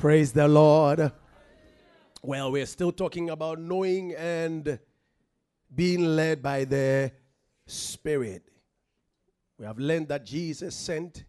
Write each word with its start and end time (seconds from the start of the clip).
Praise 0.00 0.32
the 0.32 0.48
Lord. 0.48 1.12
Well, 2.22 2.50
we're 2.50 2.64
still 2.64 2.90
talking 2.90 3.28
about 3.28 3.58
knowing 3.58 4.14
and 4.14 4.78
being 5.74 6.16
led 6.16 6.42
by 6.42 6.64
the 6.64 7.12
Spirit. 7.66 8.42
We 9.58 9.66
have 9.66 9.78
learned 9.78 10.08
that 10.08 10.24
Jesus 10.24 10.74
sent 10.74 11.24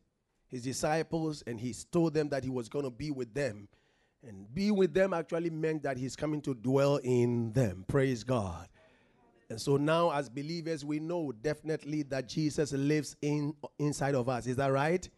his 0.48 0.64
disciples 0.64 1.44
and 1.46 1.60
he 1.60 1.76
told 1.92 2.14
them 2.14 2.30
that 2.30 2.46
he 2.46 2.50
was 2.50 2.70
going 2.70 2.86
to 2.86 2.92
be 2.92 3.12
with 3.12 3.34
them. 3.34 3.68
And 4.26 4.48
be 4.56 4.72
with 4.72 4.94
them 4.94 5.14
actually 5.14 5.50
meant 5.50 5.84
that 5.84 5.98
he's 5.98 6.16
coming 6.16 6.42
to 6.44 6.54
dwell 6.54 6.96
in 7.04 7.52
them. 7.52 7.84
Praise 7.90 8.24
God. 8.24 8.70
And 9.50 9.60
so 9.60 9.76
now, 9.76 10.14
as 10.14 10.30
believers, 10.30 10.86
we 10.86 11.02
know 11.02 11.34
definitely 11.34 12.04
that 12.04 12.30
Jesus 12.30 12.72
lives 12.72 13.18
in 13.22 13.54
inside 13.80 14.16
of 14.16 14.30
us. 14.30 14.48
Is 14.48 14.56
that 14.56 14.72
right? 14.72 15.10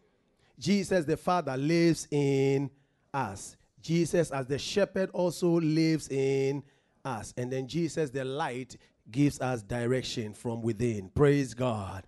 Jesus 0.58 1.04
the 1.04 1.16
Father 1.16 1.56
lives 1.56 2.08
in 2.10 2.68
us. 3.14 3.56
Jesus, 3.80 4.30
as 4.30 4.46
the 4.46 4.58
shepherd, 4.58 5.10
also 5.12 5.48
lives 5.60 6.08
in 6.08 6.62
us. 7.04 7.32
And 7.36 7.52
then 7.52 7.68
Jesus, 7.68 8.10
the 8.10 8.24
light, 8.24 8.76
gives 9.10 9.40
us 9.40 9.62
direction 9.62 10.32
from 10.32 10.62
within. 10.62 11.10
Praise 11.10 11.54
God. 11.54 12.06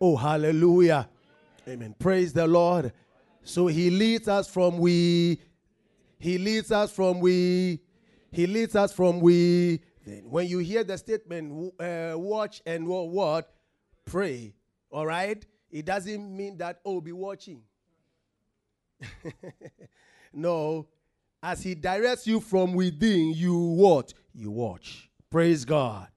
Oh, 0.00 0.16
hallelujah. 0.16 1.08
Amen. 1.66 1.94
Praise 1.98 2.32
the 2.32 2.46
Lord. 2.46 2.92
So 3.42 3.66
he 3.66 3.90
leads 3.90 4.28
us 4.28 4.48
from 4.48 4.78
we. 4.78 5.40
He 6.18 6.38
leads 6.38 6.72
us 6.72 6.92
from 6.92 7.20
we. 7.20 7.80
He 8.30 8.46
leads 8.46 8.74
us 8.74 8.92
from 8.92 9.20
we. 9.20 9.80
Then 10.04 10.30
when 10.30 10.46
you 10.46 10.58
hear 10.58 10.84
the 10.84 10.96
statement, 10.96 11.74
uh, 11.80 12.14
watch 12.16 12.62
and 12.64 12.86
what? 12.86 13.52
Pray. 14.06 14.54
All 14.90 15.06
right? 15.06 15.44
It 15.70 15.84
doesn't 15.84 16.34
mean 16.36 16.56
that, 16.58 16.80
oh, 16.84 17.00
be 17.00 17.12
watching. 17.12 17.62
no. 20.32 20.86
As 21.42 21.62
he 21.62 21.74
directs 21.74 22.26
you 22.26 22.40
from 22.40 22.74
within, 22.74 23.32
you 23.32 23.56
what? 23.56 24.12
You 24.34 24.50
watch. 24.50 25.08
Praise 25.30 25.64
God. 25.64 26.08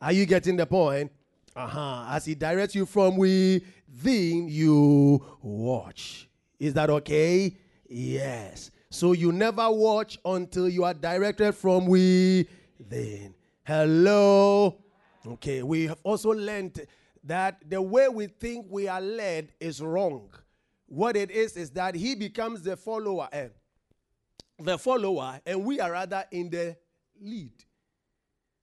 Are 0.00 0.12
you 0.12 0.26
getting 0.26 0.56
the 0.56 0.66
point? 0.66 1.12
Uh-huh. 1.54 2.06
As 2.08 2.24
he 2.24 2.34
directs 2.34 2.74
you 2.74 2.86
from 2.86 3.16
within, 3.16 4.48
you 4.48 5.24
watch. 5.42 6.28
Is 6.58 6.74
that 6.74 6.90
okay? 6.90 7.56
Yes. 7.88 8.70
So 8.90 9.12
you 9.12 9.32
never 9.32 9.70
watch 9.70 10.18
until 10.24 10.68
you 10.68 10.84
are 10.84 10.94
directed 10.94 11.52
from 11.52 11.86
within. 11.86 13.34
Hello. 13.64 14.78
Okay, 15.26 15.62
we 15.62 15.86
have 15.86 15.98
also 16.02 16.30
learned 16.30 16.84
that 17.24 17.58
the 17.68 17.80
way 17.80 18.08
we 18.08 18.26
think 18.26 18.66
we 18.68 18.88
are 18.88 19.00
led 19.00 19.52
is 19.60 19.80
wrong. 19.80 20.28
What 20.92 21.16
it 21.16 21.30
is 21.30 21.56
is 21.56 21.70
that 21.70 21.94
he 21.94 22.14
becomes 22.14 22.60
the 22.60 22.76
follower, 22.76 23.26
eh, 23.32 23.48
the 24.58 24.76
follower, 24.76 25.40
and 25.46 25.64
we 25.64 25.80
are 25.80 25.90
rather 25.90 26.22
in 26.30 26.50
the 26.50 26.76
lead. 27.18 27.54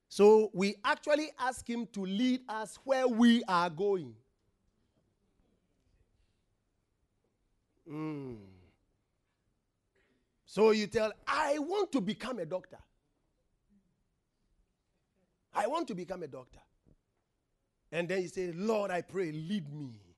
So 0.08 0.48
we 0.54 0.76
actually 0.84 1.30
ask 1.40 1.68
him 1.68 1.88
to 1.92 2.06
lead 2.06 2.42
us 2.48 2.78
where 2.84 3.08
we 3.08 3.42
are 3.48 3.68
going. 3.68 4.14
Mm. 7.90 8.36
So 10.46 10.70
you 10.70 10.86
tell, 10.86 11.10
I 11.26 11.58
want 11.58 11.90
to 11.90 12.00
become 12.00 12.38
a 12.38 12.46
doctor. 12.46 12.78
I 15.52 15.66
want 15.66 15.88
to 15.88 15.96
become 15.96 16.22
a 16.22 16.28
doctor. 16.28 16.60
And 17.90 18.08
then 18.08 18.22
you 18.22 18.28
say, 18.28 18.52
Lord, 18.52 18.92
I 18.92 19.00
pray, 19.00 19.32
lead 19.32 19.68
me. 19.74 20.09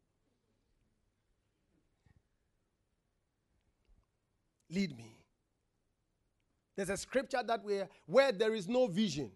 Lead 4.72 4.96
me. 4.96 5.14
There's 6.74 6.88
a 6.88 6.96
scripture 6.96 7.42
that 7.46 7.62
where, 7.62 7.88
where 8.06 8.32
there 8.32 8.54
is 8.54 8.66
no 8.68 8.86
vision, 8.86 9.30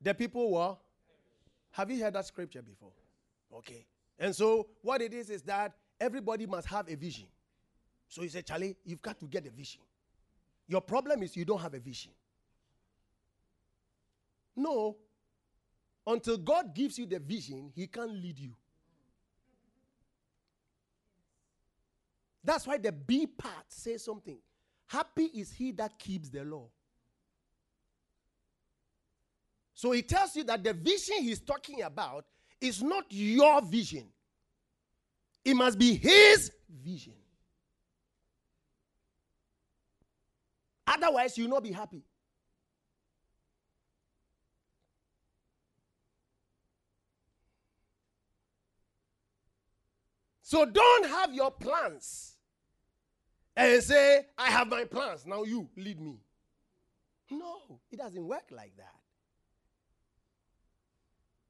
the 0.00 0.14
people 0.14 0.52
were. 0.52 0.76
Have 1.72 1.90
you 1.90 2.02
heard 2.02 2.14
that 2.14 2.26
scripture 2.26 2.62
before? 2.62 2.92
Okay. 3.54 3.84
And 4.18 4.34
so 4.34 4.68
what 4.82 5.02
it 5.02 5.12
is 5.12 5.30
is 5.30 5.42
that 5.42 5.72
everybody 6.00 6.46
must 6.46 6.68
have 6.68 6.88
a 6.88 6.94
vision. 6.94 7.26
So 8.08 8.22
you 8.22 8.28
said, 8.28 8.46
Charlie, 8.46 8.76
you've 8.84 9.02
got 9.02 9.18
to 9.20 9.26
get 9.26 9.46
a 9.46 9.50
vision. 9.50 9.82
Your 10.66 10.80
problem 10.80 11.22
is 11.22 11.36
you 11.36 11.44
don't 11.44 11.60
have 11.60 11.74
a 11.74 11.78
vision. 11.78 12.12
No. 14.56 14.96
Until 16.06 16.38
God 16.38 16.74
gives 16.74 16.98
you 16.98 17.06
the 17.06 17.18
vision, 17.18 17.70
He 17.74 17.86
can't 17.86 18.12
lead 18.12 18.38
you. 18.38 18.52
That's 22.44 22.66
why 22.66 22.78
the 22.78 22.92
B 22.92 23.26
part 23.26 23.64
says 23.68 24.04
something. 24.04 24.38
Happy 24.86 25.24
is 25.24 25.52
he 25.52 25.72
that 25.72 25.98
keeps 25.98 26.30
the 26.30 26.44
law. 26.44 26.68
So 29.74 29.92
he 29.92 30.02
tells 30.02 30.34
you 30.34 30.44
that 30.44 30.64
the 30.64 30.72
vision 30.72 31.18
he's 31.20 31.40
talking 31.40 31.82
about 31.82 32.24
is 32.60 32.82
not 32.82 33.04
your 33.10 33.62
vision, 33.62 34.06
it 35.44 35.54
must 35.54 35.78
be 35.78 35.94
his 35.94 36.50
vision. 36.82 37.14
Otherwise, 40.86 41.36
you'll 41.38 41.50
not 41.50 41.62
be 41.62 41.70
happy. 41.70 42.02
So 50.48 50.64
don't 50.64 51.06
have 51.10 51.34
your 51.34 51.50
plans 51.50 52.38
and 53.54 53.82
say, 53.82 54.24
I 54.38 54.46
have 54.46 54.66
my 54.66 54.84
plans. 54.84 55.26
Now 55.26 55.42
you 55.42 55.68
lead 55.76 56.00
me. 56.00 56.22
No, 57.30 57.80
it 57.92 57.98
doesn't 57.98 58.26
work 58.26 58.44
like 58.50 58.74
that. 58.78 58.94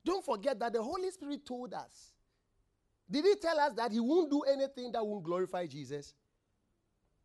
Don't 0.04 0.24
forget 0.24 0.58
that 0.58 0.72
the 0.72 0.82
Holy 0.82 1.12
Spirit 1.12 1.46
told 1.46 1.74
us. 1.74 2.10
Did 3.08 3.24
he 3.24 3.36
tell 3.36 3.60
us 3.60 3.72
that 3.74 3.92
he 3.92 4.00
won't 4.00 4.32
do 4.32 4.40
anything 4.40 4.90
that 4.90 5.06
won't 5.06 5.22
glorify 5.22 5.68
Jesus? 5.68 6.12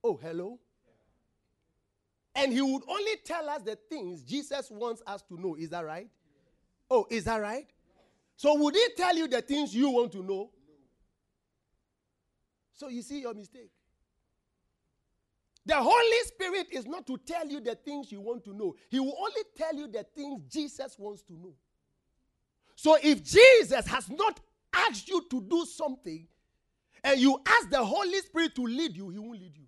Oh, 0.04 0.20
hello? 0.22 0.60
And 2.36 2.54
he 2.54 2.62
would 2.62 2.84
only 2.88 3.16
tell 3.26 3.50
us 3.50 3.64
the 3.64 3.80
things 3.90 4.22
Jesus 4.22 4.70
wants 4.70 5.02
us 5.08 5.24
to 5.24 5.42
know. 5.42 5.56
Is 5.56 5.70
that 5.70 5.84
right? 5.84 6.08
Oh, 6.92 7.08
is 7.10 7.24
that 7.24 7.42
right? 7.42 7.66
So 8.36 8.54
would 8.60 8.76
he 8.76 8.90
tell 8.96 9.18
you 9.18 9.28
the 9.28 9.42
things 9.42 9.76
you 9.76 9.90
want 9.90 10.12
to 10.12 10.22
know? 10.22 10.52
So 12.74 12.90
you 12.90 13.02
see 13.02 13.22
your 13.22 13.34
mistake. 13.34 13.72
The 15.66 15.76
Holy 15.76 16.24
Spirit 16.26 16.68
is 16.72 16.86
not 16.86 17.08
to 17.08 17.18
tell 17.18 17.48
you 17.48 17.62
the 17.62 17.76
things 17.76 18.12
you 18.12 18.20
want 18.20 18.44
to 18.46 18.54
know, 18.54 18.76
He 18.90 19.00
will 19.00 19.16
only 19.18 19.42
tell 19.56 19.74
you 19.74 19.88
the 19.88 20.04
things 20.16 20.42
Jesus 20.50 20.98
wants 20.98 21.22
to 21.24 21.34
know. 21.34 21.54
So 22.76 22.98
if 23.02 23.24
Jesus 23.24 23.86
has 23.88 24.10
not 24.10 24.40
asked 24.74 25.08
you 25.08 25.26
to 25.30 25.42
do 25.42 25.66
something 25.66 26.28
and 27.04 27.20
you 27.20 27.40
ask 27.46 27.70
the 27.70 27.84
Holy 27.84 28.20
Spirit 28.20 28.56
to 28.56 28.64
lead 28.64 28.96
you, 28.98 29.10
He 29.10 29.20
won't 29.20 29.40
lead 29.40 29.56
you. 29.56 29.64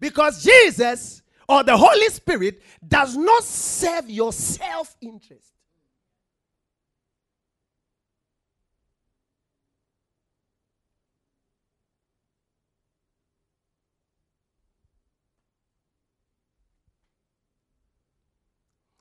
Because 0.00 0.42
Jesus 0.42 1.22
or 1.48 1.64
the 1.64 1.76
Holy 1.76 2.08
Spirit 2.08 2.62
does 2.86 3.16
not 3.16 3.42
serve 3.42 4.08
your 4.08 4.32
self 4.32 4.96
interest. 5.00 5.57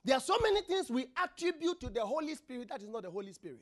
There 0.08 0.16
are 0.16 0.22
so 0.22 0.38
many 0.42 0.62
things 0.62 0.90
we 0.90 1.06
attribute 1.22 1.82
to 1.82 1.90
the 1.90 2.00
Holy 2.00 2.34
Spirit 2.34 2.70
that 2.70 2.82
is 2.82 2.88
not 2.88 3.04
the 3.04 3.12
Holy 3.12 3.34
Spirit. 3.34 3.60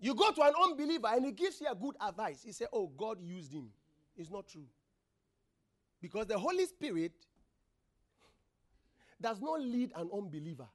You 0.00 0.14
go 0.14 0.32
to 0.32 0.40
an 0.40 0.54
unbeliever 0.64 1.08
and 1.08 1.26
he 1.26 1.32
gives 1.32 1.60
you 1.60 1.68
a 1.70 1.74
good 1.74 1.96
advice. 2.00 2.42
He 2.42 2.52
says, 2.52 2.68
Oh, 2.72 2.86
God 2.86 3.18
used 3.22 3.52
him. 3.52 3.68
It's 4.16 4.30
not 4.30 4.48
true. 4.48 4.64
Because 6.00 6.26
the 6.26 6.38
Holy 6.38 6.64
Spirit, 6.64 7.12
does 9.20 9.40
not 9.40 9.60
lead 9.60 9.92
an 9.94 10.10
unbeliever. 10.12 10.66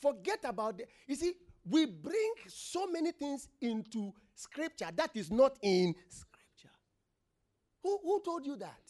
Forget 0.00 0.40
about 0.44 0.78
it. 0.80 0.88
You 1.06 1.14
see, 1.14 1.34
we 1.64 1.86
bring 1.86 2.34
so 2.46 2.86
many 2.86 3.12
things 3.12 3.48
into 3.62 4.12
scripture 4.34 4.90
that 4.94 5.10
is 5.14 5.30
not 5.30 5.56
in 5.62 5.94
scripture. 6.08 6.33
Who, 7.84 8.00
who 8.02 8.22
told 8.24 8.46
you 8.46 8.56
that? 8.56 8.80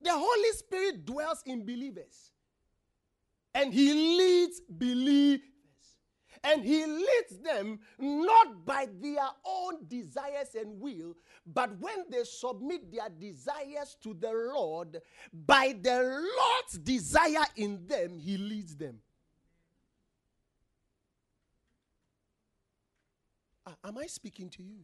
The 0.00 0.12
Holy 0.12 0.52
Spirit 0.52 1.04
dwells 1.04 1.42
in 1.44 1.64
believers 1.64 2.32
and 3.54 3.72
he 3.72 3.92
leads 3.92 4.60
believers. 4.68 5.46
And 6.42 6.64
he 6.64 6.86
leads 6.86 7.38
them 7.44 7.80
not 7.98 8.64
by 8.64 8.88
their 8.98 9.28
own 9.44 9.86
desires 9.86 10.54
and 10.58 10.80
will, 10.80 11.14
but 11.46 11.78
when 11.78 12.06
they 12.08 12.24
submit 12.24 12.90
their 12.90 13.10
desires 13.10 13.98
to 14.02 14.14
the 14.18 14.32
Lord, 14.32 15.02
by 15.34 15.76
the 15.78 16.00
Lord's 16.02 16.78
desire 16.78 17.44
in 17.56 17.86
them, 17.86 18.18
he 18.18 18.38
leads 18.38 18.74
them. 18.74 19.00
Uh, 23.66 23.72
am 23.84 23.98
I 23.98 24.06
speaking 24.06 24.48
to 24.48 24.62
you? 24.62 24.78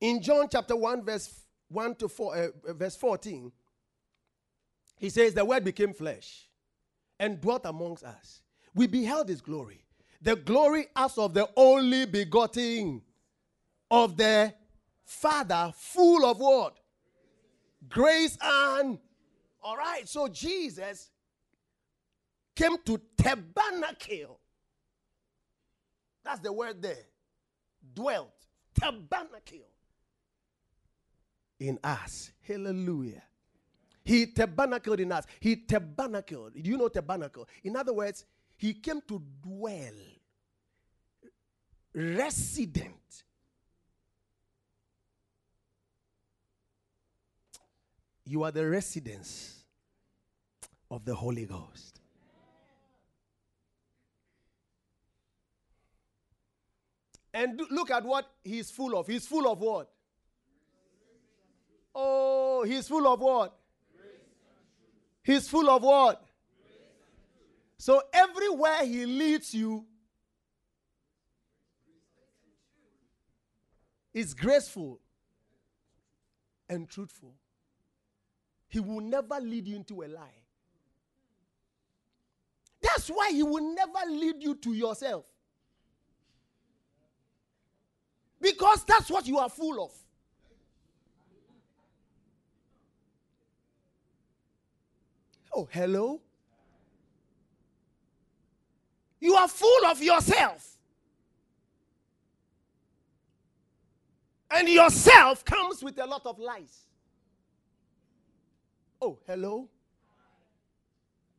In 0.00 0.20
John 0.20 0.48
chapter 0.50 0.76
1, 0.76 1.04
verse 1.04 1.40
1 1.68 1.94
to 1.96 2.08
4, 2.08 2.36
uh, 2.36 2.72
verse 2.74 2.96
14, 2.96 3.50
he 4.98 5.10
says, 5.10 5.34
The 5.34 5.44
word 5.44 5.64
became 5.64 5.92
flesh 5.94 6.48
and 7.18 7.40
dwelt 7.40 7.62
amongst 7.64 8.04
us. 8.04 8.42
We 8.74 8.86
beheld 8.86 9.28
his 9.28 9.40
glory. 9.40 9.84
The 10.20 10.36
glory 10.36 10.86
as 10.94 11.16
of 11.18 11.34
the 11.34 11.48
only 11.56 12.04
begotten 12.06 13.02
of 13.90 14.16
the 14.16 14.54
Father, 15.04 15.72
full 15.76 16.24
of 16.26 16.38
what? 16.38 16.78
Grace 17.88 18.36
and. 18.40 18.98
All 19.62 19.76
right, 19.76 20.06
so 20.08 20.28
Jesus 20.28 21.10
came 22.54 22.76
to 22.84 23.00
tabernacle. 23.16 24.40
That's 26.24 26.40
the 26.40 26.52
word 26.52 26.82
there. 26.82 27.06
Dwelt. 27.94 28.32
Tabernacle 28.74 29.66
in 31.58 31.78
us. 31.82 32.30
Hallelujah. 32.46 33.22
He 34.04 34.26
tabernacled 34.26 35.00
in 35.00 35.10
us. 35.10 35.24
He 35.40 35.56
tabernacled. 35.56 36.54
Do 36.54 36.70
you 36.70 36.76
know 36.76 36.88
tabernacle? 36.88 37.48
In 37.64 37.76
other 37.76 37.92
words, 37.92 38.24
he 38.56 38.74
came 38.74 39.00
to 39.08 39.20
dwell, 39.42 39.94
resident. 41.92 42.92
You 48.24 48.44
are 48.44 48.52
the 48.52 48.68
residence 48.68 49.64
of 50.90 51.04
the 51.04 51.14
Holy 51.14 51.44
Ghost. 51.44 52.00
And 57.34 57.60
look 57.70 57.90
at 57.90 58.04
what 58.04 58.30
he's 58.42 58.70
full 58.70 58.96
of. 58.98 59.06
He's 59.06 59.26
full 59.26 59.50
of 59.50 59.60
what? 59.60 59.90
Oh, 61.98 62.62
he's 62.64 62.86
full 62.86 63.08
of 63.08 63.20
what? 63.20 63.56
He's 65.22 65.48
full 65.48 65.70
of 65.70 65.82
what? 65.82 66.22
So 67.78 68.02
everywhere 68.12 68.84
he 68.84 69.06
leads 69.06 69.54
you 69.54 69.86
is 74.12 74.34
graceful 74.34 75.00
and 76.68 76.86
truthful. 76.86 77.34
He 78.68 78.78
will 78.78 79.00
never 79.00 79.40
lead 79.40 79.66
you 79.66 79.76
into 79.76 80.02
a 80.02 80.06
lie. 80.06 80.42
That's 82.82 83.08
why 83.08 83.30
he 83.32 83.42
will 83.42 83.74
never 83.74 84.10
lead 84.10 84.42
you 84.42 84.54
to 84.54 84.74
yourself. 84.74 85.24
Because 88.38 88.84
that's 88.84 89.10
what 89.10 89.26
you 89.26 89.38
are 89.38 89.48
full 89.48 89.82
of. 89.82 89.92
Oh, 95.56 95.66
hello? 95.72 96.20
You 99.18 99.34
are 99.36 99.48
full 99.48 99.86
of 99.86 100.02
yourself. 100.02 100.76
And 104.50 104.68
yourself 104.68 105.46
comes 105.46 105.82
with 105.82 105.98
a 105.98 106.04
lot 106.04 106.26
of 106.26 106.38
lies. 106.38 106.84
Oh, 109.00 109.18
hello? 109.26 109.66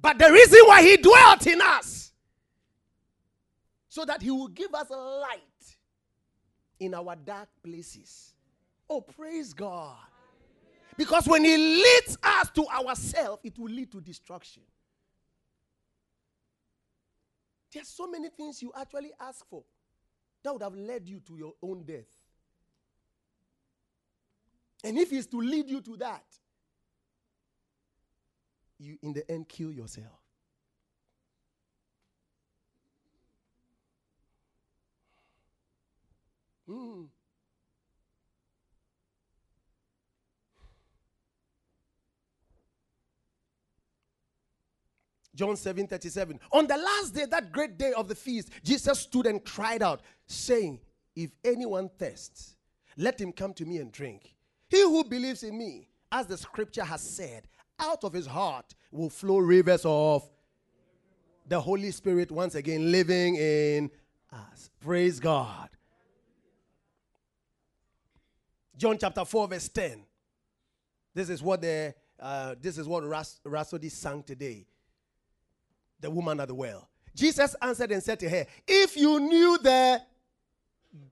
But 0.01 0.17
the 0.17 0.31
reason 0.31 0.61
why 0.65 0.81
he 0.81 0.97
dwelt 0.97 1.45
in 1.45 1.61
us, 1.61 2.11
so 3.87 4.03
that 4.03 4.23
he 4.23 4.31
will 4.31 4.47
give 4.47 4.73
us 4.73 4.89
light 4.89 5.75
in 6.79 6.95
our 6.95 7.15
dark 7.15 7.49
places. 7.63 8.33
Oh, 8.89 9.01
praise 9.01 9.53
God. 9.53 9.97
Because 10.97 11.27
when 11.27 11.45
He 11.45 11.55
leads 11.55 12.17
us 12.23 12.49
to 12.51 12.65
ourselves, 12.67 13.41
it 13.43 13.57
will 13.57 13.71
lead 13.71 13.91
to 13.91 14.01
destruction. 14.01 14.63
There's 17.71 17.87
so 17.87 18.07
many 18.07 18.29
things 18.29 18.61
you 18.61 18.71
actually 18.75 19.11
ask 19.19 19.47
for 19.47 19.63
that 20.43 20.51
would 20.51 20.63
have 20.63 20.73
led 20.73 21.07
you 21.07 21.19
to 21.27 21.35
your 21.35 21.53
own 21.61 21.83
death. 21.83 22.07
And 24.83 24.97
if 24.97 25.11
He's 25.11 25.27
to 25.27 25.37
lead 25.37 25.69
you 25.69 25.81
to 25.81 25.97
that, 25.97 26.25
you 28.79 28.97
in 29.01 29.13
the 29.13 29.29
end 29.29 29.47
kill 29.47 29.71
yourself. 29.71 30.21
Mm. 36.69 37.07
John 45.37 45.55
7 45.55 45.85
37. 45.85 46.39
On 46.51 46.65
the 46.65 46.75
last 46.75 47.13
day, 47.13 47.25
that 47.25 47.51
great 47.51 47.77
day 47.77 47.93
of 47.93 48.07
the 48.07 48.15
feast, 48.15 48.49
Jesus 48.63 49.01
stood 49.01 49.27
and 49.27 49.45
cried 49.45 49.83
out, 49.83 50.01
saying, 50.25 50.79
If 51.15 51.29
anyone 51.45 51.89
thirsts, 51.99 52.55
let 52.97 53.21
him 53.21 53.31
come 53.31 53.53
to 53.53 53.65
me 53.65 53.77
and 53.77 53.91
drink. 53.91 54.33
He 54.67 54.81
who 54.81 55.03
believes 55.03 55.43
in 55.43 55.55
me, 55.55 55.89
as 56.11 56.25
the 56.25 56.37
scripture 56.37 56.83
has 56.83 57.01
said, 57.01 57.47
out 57.79 58.03
of 58.03 58.13
his 58.13 58.25
heart 58.25 58.73
will 58.91 59.11
flow 59.11 59.37
rivers 59.37 59.83
of 59.85 60.27
the 61.47 61.61
Holy 61.61 61.91
Spirit 61.91 62.31
once 62.31 62.55
again 62.55 62.91
living 62.91 63.35
in 63.35 63.91
us. 64.33 64.71
Praise 64.79 65.19
God. 65.19 65.69
John 68.75 68.97
chapter 68.97 69.23
4, 69.23 69.47
verse 69.49 69.69
10. 69.69 70.03
This 71.13 71.29
is 71.29 71.43
what 71.43 71.61
the 71.61 71.93
uh, 72.19 72.55
this 72.59 72.79
is 72.79 72.87
what 72.87 73.03
Ras- 73.03 73.39
Rasodi 73.45 73.91
sang 73.91 74.23
today 74.23 74.65
the 75.99 76.09
woman 76.09 76.39
at 76.39 76.47
the 76.47 76.55
well. 76.55 76.89
Jesus 77.15 77.55
answered 77.61 77.91
and 77.91 78.03
said 78.03 78.19
to 78.19 78.29
her, 78.29 78.45
If 78.67 78.95
you 78.95 79.19
knew 79.19 79.57
the 79.57 80.01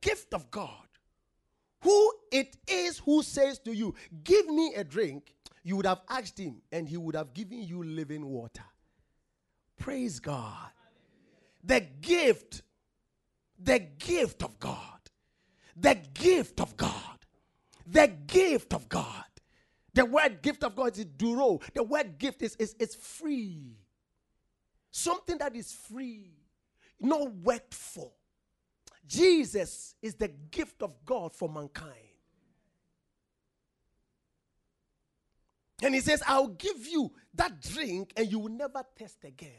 gift 0.02 0.34
of 0.34 0.52
God, 0.52 0.70
who 1.82 2.14
it 2.32 2.58
is 2.68 3.00
who 3.00 3.24
says 3.24 3.60
to 3.60 3.74
you, 3.74 3.96
Give 4.24 4.48
me 4.48 4.74
a 4.76 4.84
drink, 4.84 5.34
you 5.64 5.76
would 5.78 5.86
have 5.86 6.02
asked 6.10 6.40
him, 6.40 6.62
and 6.72 6.88
he 6.88 6.98
would 6.98 7.16
have 7.16 7.34
given 7.34 7.64
you 7.64 7.84
living 7.84 8.26
water. 8.26 8.64
Praise 9.78 10.20
God. 10.20 10.70
The 11.64 11.82
gift, 12.02 12.62
the 13.60 13.80
gift 13.80 14.44
of 14.44 14.60
God, 14.60 15.00
the 15.76 15.98
gift 16.14 16.60
of 16.62 16.78
God, 16.78 17.20
the 17.88 18.08
gift 18.28 18.74
of 18.74 18.88
God. 18.90 19.24
The 19.96 20.06
word 20.06 20.42
gift 20.42 20.64
of 20.64 20.76
God 20.76 20.98
is 20.98 21.06
duro. 21.06 21.60
The 21.74 21.82
word 21.82 22.18
gift 22.18 22.42
is, 22.42 22.56
is, 22.58 22.76
is 22.80 22.94
free. 22.96 23.78
Something 24.98 25.38
that 25.40 25.54
is 25.58 25.74
free, 25.74 26.32
not 27.02 27.30
worked 27.44 27.74
for. 27.74 28.10
Jesus 29.06 29.94
is 30.02 30.16
the 30.16 30.30
gift 30.52 30.82
of 30.82 30.94
God 31.06 31.34
for 31.34 31.50
mankind. 31.50 31.92
And 35.84 35.94
he 35.94 36.00
says, 36.00 36.24
I'll 36.26 36.48
give 36.48 36.88
you 36.88 37.12
that 37.34 37.62
drink 37.62 38.14
and 38.16 38.32
you 38.32 38.40
will 38.40 38.54
never 38.54 38.84
thirst 38.98 39.22
again. 39.26 39.52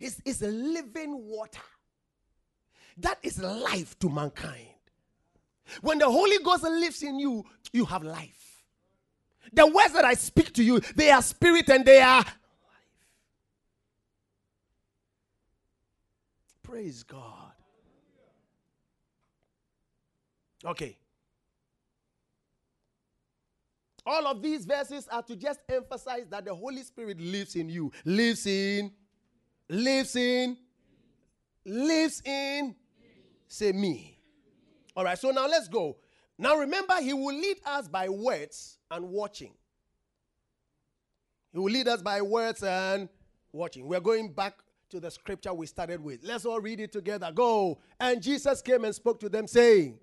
It's, 0.00 0.20
it's 0.24 0.40
living 0.40 1.16
water. 1.28 1.62
That 2.96 3.20
is 3.22 3.40
life 3.40 3.96
to 4.00 4.08
mankind. 4.08 4.66
When 5.80 5.98
the 5.98 6.10
Holy 6.10 6.38
Ghost 6.42 6.64
lives 6.64 7.04
in 7.04 7.20
you, 7.20 7.46
you 7.72 7.84
have 7.84 8.02
life. 8.02 8.64
The 9.52 9.64
words 9.64 9.92
that 9.92 10.04
I 10.04 10.14
speak 10.14 10.52
to 10.54 10.64
you, 10.64 10.80
they 10.96 11.12
are 11.12 11.22
spirit 11.22 11.68
and 11.68 11.84
they 11.84 12.00
are 12.00 12.16
life. 12.18 12.34
Praise 16.74 17.04
God. 17.04 17.52
Okay. 20.64 20.98
All 24.04 24.26
of 24.26 24.42
these 24.42 24.64
verses 24.64 25.06
are 25.06 25.22
to 25.22 25.36
just 25.36 25.60
emphasize 25.68 26.24
that 26.30 26.44
the 26.44 26.52
Holy 26.52 26.82
Spirit 26.82 27.20
lives 27.20 27.54
in 27.54 27.68
you, 27.68 27.92
lives 28.04 28.48
in, 28.48 28.90
lives 29.68 30.16
in, 30.16 30.56
lives 31.64 32.20
in, 32.24 32.74
say 33.46 33.70
me. 33.70 34.18
All 34.96 35.04
right, 35.04 35.16
so 35.16 35.30
now 35.30 35.46
let's 35.46 35.68
go. 35.68 35.96
Now 36.36 36.56
remember, 36.56 36.94
He 37.00 37.12
will 37.12 37.36
lead 37.36 37.58
us 37.64 37.86
by 37.86 38.08
words 38.08 38.78
and 38.90 39.10
watching. 39.10 39.54
He 41.52 41.58
will 41.60 41.70
lead 41.70 41.86
us 41.86 42.02
by 42.02 42.20
words 42.20 42.64
and 42.64 43.08
watching. 43.52 43.86
We're 43.86 44.00
going 44.00 44.32
back 44.32 44.54
to 44.90 45.00
the 45.00 45.10
scripture 45.10 45.52
we 45.52 45.66
started 45.66 46.02
with. 46.02 46.20
Let's 46.22 46.44
all 46.44 46.60
read 46.60 46.80
it 46.80 46.92
together. 46.92 47.30
Go. 47.32 47.78
And 47.98 48.22
Jesus 48.22 48.60
came 48.62 48.84
and 48.84 48.94
spoke 48.94 49.20
to 49.20 49.28
them, 49.28 49.46
saying, 49.46 49.98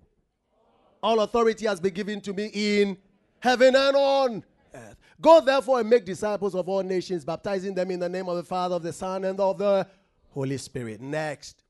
All 1.02 1.20
authority 1.20 1.66
has 1.66 1.80
been 1.80 1.94
given 1.94 2.20
to 2.22 2.32
me 2.32 2.50
in 2.52 2.96
heaven 3.40 3.74
and 3.76 3.96
on 3.96 4.44
earth. 4.74 4.96
Go 5.20 5.40
therefore 5.40 5.80
and 5.80 5.88
make 5.88 6.04
disciples 6.04 6.54
of 6.54 6.68
all 6.68 6.82
nations, 6.82 7.24
baptizing 7.24 7.74
them 7.74 7.90
in 7.90 8.00
the 8.00 8.08
name 8.08 8.28
of 8.28 8.36
the 8.36 8.42
Father, 8.42 8.74
of 8.74 8.82
the 8.82 8.92
Son, 8.92 9.24
and 9.24 9.38
of 9.40 9.58
the 9.58 9.86
Holy 10.30 10.58
Spirit. 10.58 11.00
Next. 11.00 11.62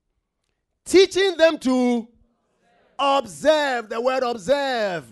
Teaching 0.85 1.37
them 1.37 1.59
to 1.59 2.09
observe. 2.99 3.89
The 3.89 4.01
word 4.01 4.23
observe 4.23 5.07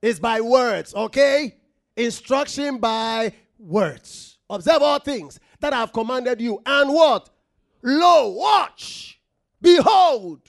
is 0.00 0.18
by 0.18 0.40
words, 0.40 0.94
okay? 0.94 1.56
Instruction 1.96 2.78
by 2.78 3.32
words. 3.58 4.38
Observe 4.48 4.82
all 4.82 4.98
things 4.98 5.38
that 5.62 5.72
I 5.72 5.80
have 5.80 5.92
commanded 5.92 6.40
you. 6.40 6.62
And 6.64 6.92
what? 6.92 7.30
Lo, 7.82 8.28
watch. 8.28 9.18
Behold. 9.60 10.40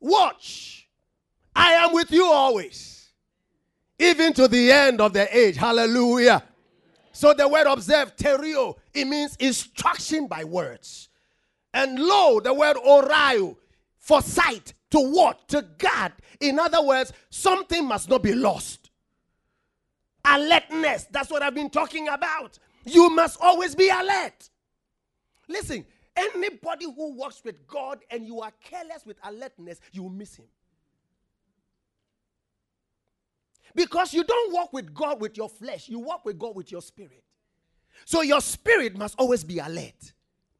Watch. 0.00 0.88
I 1.54 1.72
am 1.74 1.92
with 1.92 2.10
you 2.10 2.26
always 2.26 3.00
even 4.00 4.32
to 4.32 4.48
the 4.48 4.72
end 4.72 5.00
of 5.00 5.12
the 5.12 5.36
age. 5.36 5.56
Hallelujah. 5.56 6.42
So 7.12 7.34
the 7.34 7.46
word 7.46 7.66
observe, 7.66 8.16
terio, 8.16 8.76
it 8.94 9.06
means 9.06 9.36
instruction 9.36 10.26
by 10.26 10.42
words. 10.44 11.10
And 11.74 11.98
lo, 11.98 12.40
the 12.40 12.52
word 12.52 12.76
oraio, 12.76 13.56
foresight, 13.98 14.72
to 14.90 15.00
what? 15.00 15.46
To 15.48 15.62
guard. 15.62 16.12
In 16.40 16.58
other 16.58 16.82
words, 16.82 17.12
something 17.28 17.86
must 17.86 18.08
not 18.08 18.22
be 18.22 18.34
lost. 18.34 18.90
Alertness, 20.24 21.06
that's 21.10 21.30
what 21.30 21.42
I've 21.42 21.54
been 21.54 21.70
talking 21.70 22.08
about. 22.08 22.58
You 22.84 23.10
must 23.10 23.38
always 23.40 23.74
be 23.74 23.88
alert. 23.88 24.50
Listen, 25.48 25.84
anybody 26.16 26.86
who 26.86 27.16
works 27.16 27.42
with 27.44 27.66
God 27.66 28.00
and 28.10 28.26
you 28.26 28.40
are 28.40 28.52
careless 28.62 29.04
with 29.04 29.18
alertness, 29.24 29.80
you 29.92 30.02
will 30.02 30.10
miss 30.10 30.36
him. 30.36 30.46
Because 33.74 34.12
you 34.12 34.24
don't 34.24 34.52
walk 34.52 34.72
with 34.72 34.92
God 34.94 35.20
with 35.20 35.36
your 35.36 35.48
flesh, 35.48 35.88
you 35.88 35.98
walk 35.98 36.24
with 36.24 36.38
God 36.38 36.56
with 36.56 36.72
your 36.72 36.82
spirit. 36.82 37.22
So 38.04 38.22
your 38.22 38.40
spirit 38.40 38.96
must 38.96 39.14
always 39.18 39.44
be 39.44 39.58
alert. 39.58 40.12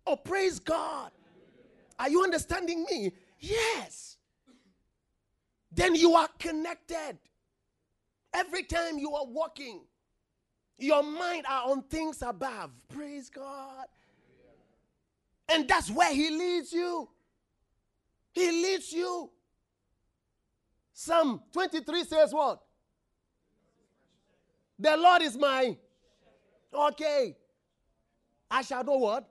Oh, 0.06 0.16
praise 0.16 0.58
God. 0.58 1.10
Are 1.98 2.08
you 2.08 2.22
understanding 2.22 2.84
me? 2.90 3.12
Yes. 3.38 4.16
Then 5.72 5.94
you 5.94 6.14
are 6.14 6.28
connected. 6.38 7.18
Every 8.32 8.62
time 8.62 8.98
you 8.98 9.14
are 9.14 9.26
walking, 9.26 9.82
your 10.80 11.02
mind 11.02 11.44
are 11.48 11.70
on 11.70 11.82
things 11.82 12.22
above. 12.22 12.70
Praise 12.88 13.28
God. 13.30 13.86
And 15.52 15.68
that's 15.68 15.90
where 15.90 16.12
he 16.12 16.30
leads 16.30 16.72
you. 16.72 17.08
He 18.32 18.50
leads 18.50 18.92
you. 18.92 19.30
Psalm 20.92 21.42
23 21.52 22.04
says 22.04 22.32
what? 22.32 22.60
The 24.78 24.96
Lord 24.96 25.22
is 25.22 25.36
my. 25.36 25.76
Okay. 26.72 27.36
I 28.50 28.62
shall 28.62 28.84
know 28.84 28.96
what? 28.96 29.28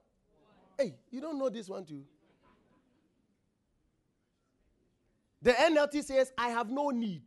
Hey, 0.78 0.96
you 1.12 1.20
don't 1.22 1.38
know 1.38 1.50
this 1.50 1.68
one 1.68 1.86
too. 1.86 2.04
The 5.42 5.52
NLT 5.52 6.04
says, 6.04 6.32
I 6.38 6.50
have 6.50 6.70
no 6.70 6.90
need. 6.90 7.24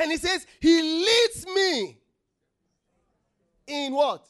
And 0.00 0.10
he 0.10 0.16
says, 0.16 0.46
He 0.60 0.80
leads 0.80 1.46
me 1.46 1.98
in 3.66 3.92
what? 3.92 4.26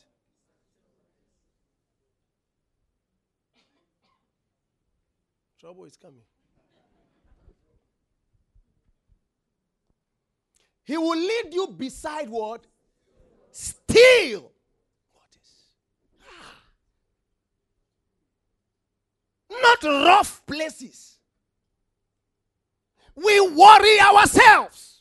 Trouble 5.60 5.84
is 5.84 5.96
coming. 5.96 6.22
He 10.82 10.96
will 10.98 11.16
lead 11.16 11.52
you 11.52 11.68
beside 11.68 12.28
what? 12.28 12.64
Still. 13.52 14.50
What 15.12 15.28
is? 15.40 15.52
Ah. 16.26 16.62
Not 19.62 19.84
rough 19.84 20.44
places. 20.46 21.18
We 23.14 23.40
worry 23.40 24.00
ourselves. 24.00 24.99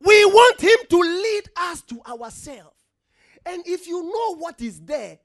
We 0.00 0.24
want 0.24 0.60
Him 0.60 0.78
to 0.88 0.98
lead 0.98 1.42
us 1.56 1.82
to 1.82 2.00
ourselves. 2.06 2.76
And 3.44 3.66
if 3.66 3.86
you 3.86 4.02
know 4.02 4.36
what 4.36 4.60
is 4.60 4.80
there, 4.80 5.18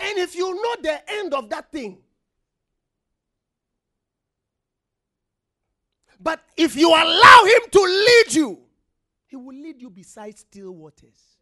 and 0.00 0.18
if 0.18 0.34
you 0.36 0.54
know 0.54 0.76
the 0.82 1.10
end 1.10 1.34
of 1.34 1.50
that 1.50 1.72
thing, 1.72 1.98
But 6.20 6.40
if 6.56 6.74
you 6.74 6.88
allow 6.88 7.44
him 7.44 7.70
to 7.70 7.80
lead 7.80 8.34
you, 8.34 8.58
he 9.26 9.36
will 9.36 9.54
lead 9.54 9.80
you 9.80 9.90
beside 9.90 10.36
still 10.36 10.72
waters. 10.72 11.36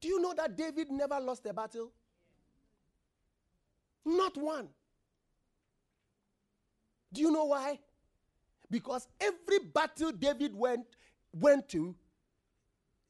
Do 0.00 0.08
you 0.08 0.20
know 0.20 0.34
that 0.34 0.56
David 0.56 0.90
never 0.90 1.20
lost 1.20 1.46
a 1.46 1.52
battle? 1.52 1.92
Not 4.04 4.36
one. 4.36 4.68
Do 7.12 7.20
you 7.20 7.30
know 7.30 7.44
why? 7.44 7.78
Because 8.70 9.08
every 9.20 9.58
battle 9.72 10.12
David 10.12 10.54
went, 10.54 10.86
went 11.32 11.68
to, 11.70 11.94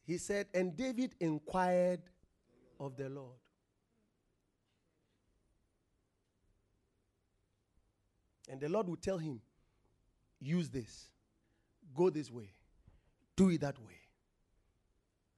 he 0.07 0.17
said, 0.17 0.47
and 0.55 0.77
David 0.77 1.15
inquired 1.21 2.01
of 2.79 2.97
the 2.97 3.09
Lord. 3.09 3.37
And 8.49 8.61
the 8.61 8.69
Lord 8.69 8.89
would 8.89 9.03
tell 9.03 9.19
him, 9.19 9.41
use 10.41 10.69
this, 10.71 11.11
go 11.95 12.11
this 12.11 12.31
way, 12.31 12.51
do 13.37 13.51
it 13.51 13.61
that 13.61 13.79
way. 13.79 13.95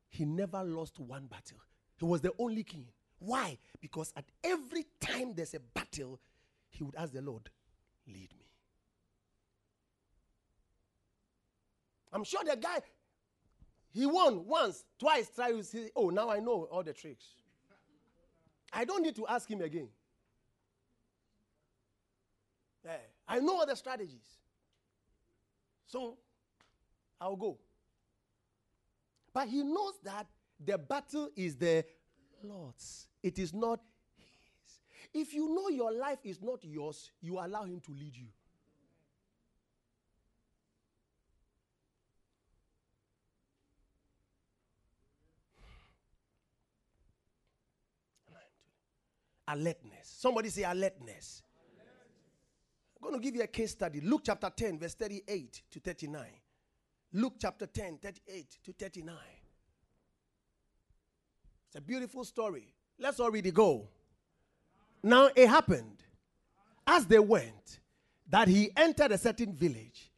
He 0.09 0.25
never 0.25 0.63
lost 0.63 0.99
one 0.99 1.27
battle. 1.27 1.59
He 1.97 2.05
was 2.05 2.21
the 2.21 2.33
only 2.39 2.63
king. 2.63 2.87
Why? 3.19 3.59
Because 3.81 4.13
at 4.17 4.25
every 4.43 4.87
time 5.01 5.35
there's 5.35 5.55
a 5.55 5.61
battle, 5.61 6.19
he 6.71 6.85
would 6.85 6.95
ask 6.97 7.13
the 7.13 7.23
Lord, 7.23 7.51
lead 8.07 8.31
me. 8.39 8.42
I'm 12.13 12.25
sure 12.25 12.45
the 12.45 12.57
guy, 12.57 12.81
he 13.91 14.07
won 14.07 14.47
once, 14.47 14.85
twice, 14.99 15.29
thrice. 15.29 15.75
Oh, 15.97 16.11
now 16.11 16.31
I 16.31 16.39
know 16.41 16.69
all 16.71 16.83
the 16.83 16.93
tricks. 16.93 17.25
I 18.73 18.85
don't 18.85 19.03
need 19.03 19.17
to 19.17 19.27
ask 19.27 19.51
him 19.51 19.61
again. 19.61 19.89
Yeah, 22.85 22.97
I 23.29 23.39
know 23.39 23.59
all 23.59 23.67
the 23.67 23.77
strategies. 23.77 24.39
So 25.87 26.19
I'll 27.21 27.37
go. 27.37 27.59
But 29.33 29.49
he 29.49 29.63
knows 29.63 29.95
that 30.05 30.27
the 30.65 30.79
battle 30.79 31.31
is 31.37 31.57
the 31.57 31.85
Lord's, 32.43 33.07
it 33.23 33.39
is 33.39 33.55
not 33.55 33.81
his. 34.17 34.81
If 35.15 35.35
you 35.35 35.55
know 35.55 35.69
your 35.69 35.93
life 35.93 36.19
is 36.25 36.41
not 36.43 36.65
yours, 36.65 37.11
you 37.21 37.39
allow 37.39 37.65
him 37.65 37.81
to 37.81 37.93
lead 37.93 38.17
you. 38.17 38.27
Alertness. 49.53 50.17
Somebody 50.19 50.49
say 50.49 50.63
alertness 50.63 51.43
I'm 53.03 53.11
going 53.11 53.21
to 53.21 53.25
give 53.25 53.35
you 53.35 53.43
a 53.43 53.49
case 53.49 53.73
study. 53.73 54.01
Luke 54.01 54.23
chapter 54.25 54.49
10, 54.49 54.79
verse 54.79 54.95
38 54.95 55.63
to 55.73 55.81
39. 55.81 56.25
Luke 57.15 57.35
chapter 57.39 57.67
10, 57.67 57.99
38 57.99 58.59
to 58.65 58.73
39. 58.73 59.17
It's 61.67 61.77
a 61.77 61.81
beautiful 61.81 62.25
story. 62.25 62.73
Let's 62.99 63.19
already 63.19 63.51
go. 63.51 63.89
Now 65.03 65.31
it 65.35 65.49
happened 65.49 66.05
as 66.87 67.07
they 67.07 67.19
went, 67.19 67.81
that 68.29 68.49
he 68.49 68.71
entered 68.77 69.13
a 69.13 69.19
certain 69.19 69.53
village, 69.53 70.11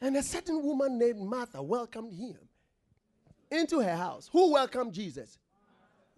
and 0.00 0.16
a 0.16 0.22
certain 0.22 0.62
woman 0.62 0.98
named 0.98 1.20
Martha 1.20 1.62
welcomed 1.62 2.14
him 2.14 2.36
into 3.50 3.80
her 3.80 3.96
house. 3.96 4.28
Who 4.32 4.52
welcomed 4.52 4.92
Jesus? 4.92 5.38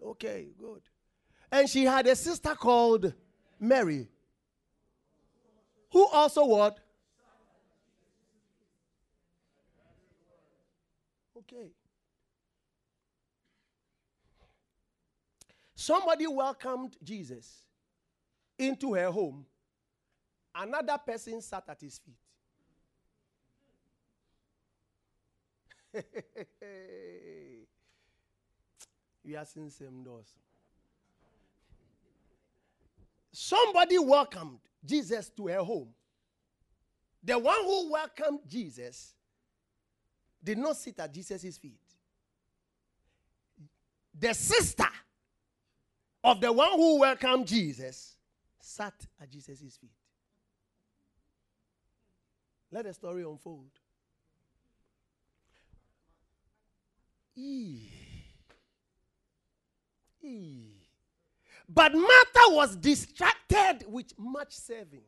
Okay, 0.03 0.49
good. 0.59 0.81
And 1.51 1.69
she 1.69 1.85
had 1.85 2.07
a 2.07 2.15
sister 2.15 2.53
called 2.55 3.13
Mary, 3.59 4.07
who 5.91 6.07
also 6.07 6.45
what? 6.45 6.79
Okay. 11.37 11.71
Somebody 15.73 16.27
welcomed 16.27 16.97
Jesus 17.01 17.63
into 18.57 18.93
her 18.95 19.09
home. 19.09 19.45
Another 20.53 20.97
person 20.97 21.41
sat 21.41 21.63
at 21.69 21.79
his 21.79 21.99
feet. 21.99 22.15
we 29.23 29.35
are 29.35 29.45
seeing 29.45 29.69
same 29.69 30.03
doors. 30.03 30.35
Somebody 33.39 33.99
welcomed 33.99 34.57
Jesus 34.83 35.29
to 35.29 35.45
her 35.45 35.59
home. 35.59 35.89
The 37.23 37.37
one 37.37 37.63
who 37.65 37.91
welcomed 37.91 38.39
Jesus 38.47 39.13
did 40.43 40.57
not 40.57 40.75
sit 40.75 40.99
at 40.99 41.13
Jesus' 41.13 41.55
feet. 41.55 41.79
The 44.19 44.33
sister 44.33 44.87
of 46.23 46.41
the 46.41 46.51
one 46.51 46.71
who 46.71 46.97
welcomed 46.97 47.45
Jesus 47.45 48.15
sat 48.59 48.95
at 49.21 49.29
Jesus' 49.29 49.77
feet. 49.77 49.91
Let 52.71 52.85
the 52.85 52.93
story 52.95 53.21
unfold. 53.21 53.69
Eee. 57.35 57.87
Eee. 60.23 60.76
But 61.69 61.93
Martha 61.93 62.55
was 62.55 62.75
distracted 62.75 63.85
with 63.87 64.13
much 64.17 64.53
serving. 64.53 65.03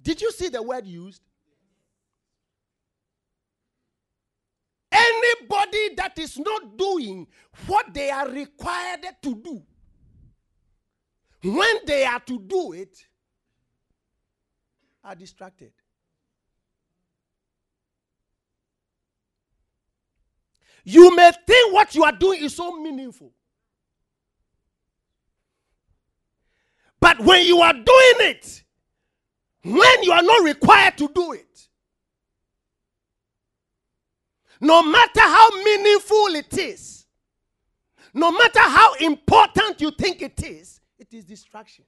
Did 0.00 0.22
you 0.22 0.32
see 0.32 0.48
the 0.48 0.62
word 0.62 0.86
used? 0.86 1.20
Anybody 4.90 5.94
that 5.96 6.18
is 6.18 6.38
not 6.38 6.78
doing 6.78 7.26
what 7.66 7.92
they 7.92 8.10
are 8.10 8.28
required 8.28 9.04
to 9.22 9.34
do, 9.34 9.62
when 11.42 11.76
they 11.86 12.06
are 12.06 12.20
to 12.20 12.38
do 12.40 12.72
it, 12.72 12.96
are 15.04 15.14
distracted. 15.14 15.72
You 20.84 21.14
may 21.14 21.30
think 21.46 21.74
what 21.74 21.94
you 21.94 22.04
are 22.04 22.12
doing 22.12 22.44
is 22.44 22.54
so 22.56 22.80
meaningful. 22.80 23.32
But 27.00 27.20
when 27.20 27.46
you 27.46 27.60
are 27.60 27.72
doing 27.72 27.86
it, 28.30 28.62
when 29.62 30.02
you 30.02 30.12
are 30.12 30.22
not 30.22 30.42
required 30.42 30.98
to 30.98 31.08
do 31.14 31.32
it, 31.32 31.68
no 34.60 34.82
matter 34.82 35.20
how 35.20 35.50
meaningful 35.62 36.34
it 36.34 36.58
is, 36.58 37.06
no 38.14 38.32
matter 38.32 38.60
how 38.60 38.94
important 38.94 39.80
you 39.80 39.90
think 39.92 40.22
it 40.22 40.42
is, 40.42 40.80
it 40.98 41.12
is 41.12 41.24
distraction. 41.24 41.84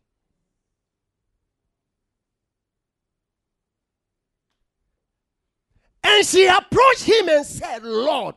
And 6.02 6.24
she 6.24 6.46
approached 6.46 7.04
him 7.04 7.28
and 7.28 7.44
said, 7.44 7.82
Lord, 7.82 8.36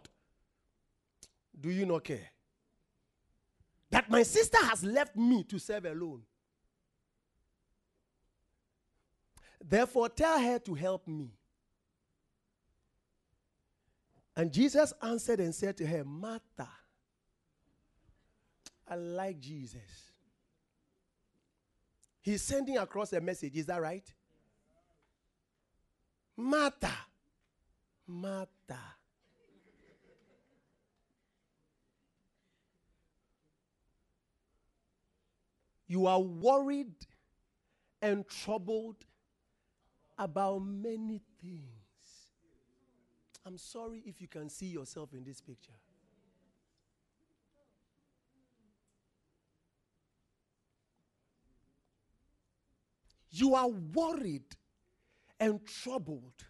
do 1.64 1.72
you 1.72 1.86
not 1.86 2.04
care? 2.04 2.30
That 3.90 4.10
my 4.10 4.24
sister 4.24 4.58
has 4.66 4.84
left 4.84 5.16
me 5.16 5.44
to 5.46 5.58
serve 5.58 5.86
alone. 5.86 6.24
Therefore, 9.64 10.10
tell 10.10 10.42
her 10.42 10.60
to 10.60 10.74
help 10.74 11.08
me. 11.08 11.32
And 14.36 14.52
Jesus 14.52 14.92
answered 15.02 15.40
and 15.40 15.56
said 15.56 15.78
to 15.78 15.88
her, 15.88 16.04
Martha, 16.04 16.68
I 18.86 18.96
like 18.96 19.40
Jesus. 19.40 20.12
He's 22.22 22.42
sending 22.42 22.78
across 22.78 23.14
a 23.14 23.22
message, 23.22 23.56
is 23.56 23.68
that 23.68 23.82
right? 23.82 24.14
Martha, 26.36 26.92
Martha. 28.06 28.93
You 35.94 36.08
are 36.08 36.20
worried 36.20 37.06
and 38.02 38.28
troubled 38.28 39.06
about 40.18 40.58
many 40.66 41.22
things. 41.40 42.32
I'm 43.46 43.60
sorry 43.60 44.02
if 44.04 44.20
you 44.20 44.28
can 44.28 44.50
see 44.50 44.66
yourself 44.66 45.14
in 45.14 45.24
this 45.24 45.40
picture. 45.40 45.78
You 53.30 53.54
are 53.54 53.70
worried 53.70 54.56
and 55.40 55.64
troubled 55.64 56.44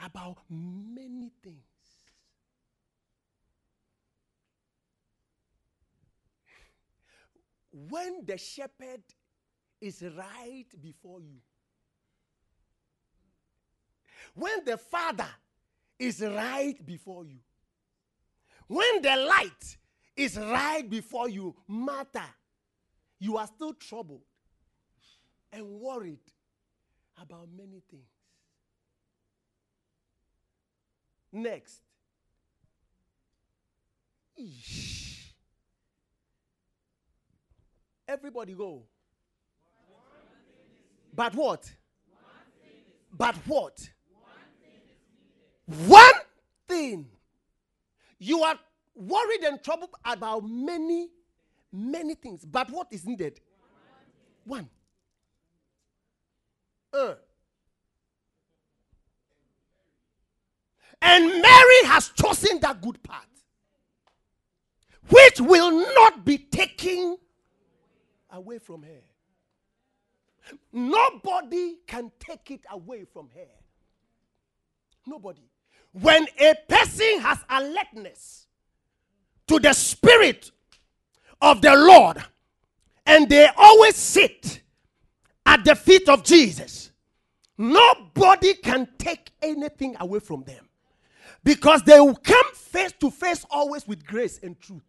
about 0.00 0.38
many 0.48 1.30
things. 1.42 1.67
When 7.86 8.24
the 8.26 8.36
shepherd 8.36 9.02
is 9.80 10.02
right 10.02 10.66
before 10.80 11.20
you, 11.20 11.36
when 14.34 14.64
the 14.64 14.76
father 14.76 15.28
is 15.98 16.20
right 16.20 16.74
before 16.84 17.24
you, 17.24 17.38
when 18.66 19.02
the 19.02 19.16
light 19.16 19.76
is 20.16 20.36
right 20.36 20.88
before 20.88 21.28
you, 21.28 21.54
matter, 21.68 22.28
you 23.20 23.36
are 23.36 23.46
still 23.46 23.74
troubled 23.74 24.22
and 25.52 25.64
worried 25.80 26.18
about 27.20 27.48
many 27.56 27.82
things. 27.88 28.08
Next. 31.32 31.80
Eesh. 34.40 35.07
Everybody 38.08 38.54
go. 38.54 38.84
But 41.14 41.34
what? 41.34 41.70
But 43.12 43.36
what? 43.46 43.90
One 45.66 46.12
thing. 46.66 47.06
You 48.18 48.42
are 48.42 48.58
worried 48.94 49.42
and 49.44 49.62
troubled 49.62 49.90
about 50.04 50.48
many, 50.48 51.10
many 51.70 52.14
things. 52.14 52.44
But 52.46 52.70
what 52.70 52.88
is 52.90 53.04
needed? 53.04 53.40
One. 54.44 54.70
Uh. 56.92 57.14
And 61.02 61.26
Mary 61.26 61.84
has 61.84 62.08
chosen 62.08 62.58
that 62.60 62.80
good 62.80 63.02
path, 63.02 63.26
which 65.10 65.40
will 65.40 65.70
not 65.94 66.24
be 66.24 66.38
taken 66.38 67.18
away 68.30 68.58
from 68.58 68.82
her. 68.82 69.02
Nobody 70.72 71.76
can 71.86 72.10
take 72.18 72.50
it 72.50 72.60
away 72.70 73.04
from 73.04 73.28
her. 73.34 73.48
Nobody. 75.06 75.42
When 75.92 76.26
a 76.38 76.54
person 76.68 77.20
has 77.20 77.38
alertness 77.48 78.46
to 79.46 79.58
the 79.58 79.72
Spirit 79.72 80.50
of 81.40 81.62
the 81.62 81.74
Lord, 81.74 82.22
and 83.06 83.28
they 83.28 83.48
always 83.56 83.96
sit 83.96 84.60
at 85.46 85.64
the 85.64 85.74
feet 85.74 86.08
of 86.08 86.24
Jesus, 86.24 86.90
nobody 87.56 88.54
can 88.54 88.86
take 88.98 89.30
anything 89.40 89.96
away 89.98 90.18
from 90.20 90.42
them 90.44 90.68
because 91.42 91.82
they 91.82 91.98
will 91.98 92.16
come 92.16 92.54
face 92.54 92.92
to 93.00 93.10
face 93.10 93.46
always 93.50 93.86
with 93.88 94.04
grace 94.04 94.38
and 94.42 94.60
truth. 94.60 94.82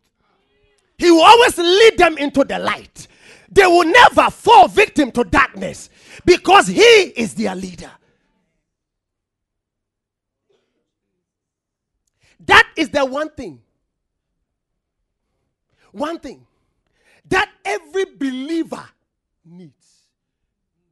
He 0.99 1.09
will 1.09 1.23
always 1.23 1.57
lead 1.57 1.97
them 1.97 2.17
into 2.17 2.43
the 2.43 2.59
light. 2.59 3.07
They 3.51 3.65
will 3.65 3.85
never 3.85 4.29
fall 4.29 4.67
victim 4.67 5.11
to 5.13 5.23
darkness 5.23 5.89
because 6.25 6.67
He 6.67 6.81
is 6.81 7.33
their 7.33 7.55
leader. 7.55 7.91
That 12.45 12.67
is 12.75 12.89
the 12.89 13.05
one 13.05 13.29
thing. 13.29 13.61
one 15.91 16.19
thing 16.19 16.45
that 17.27 17.49
every 17.65 18.05
believer 18.05 18.83
needs. 19.45 20.03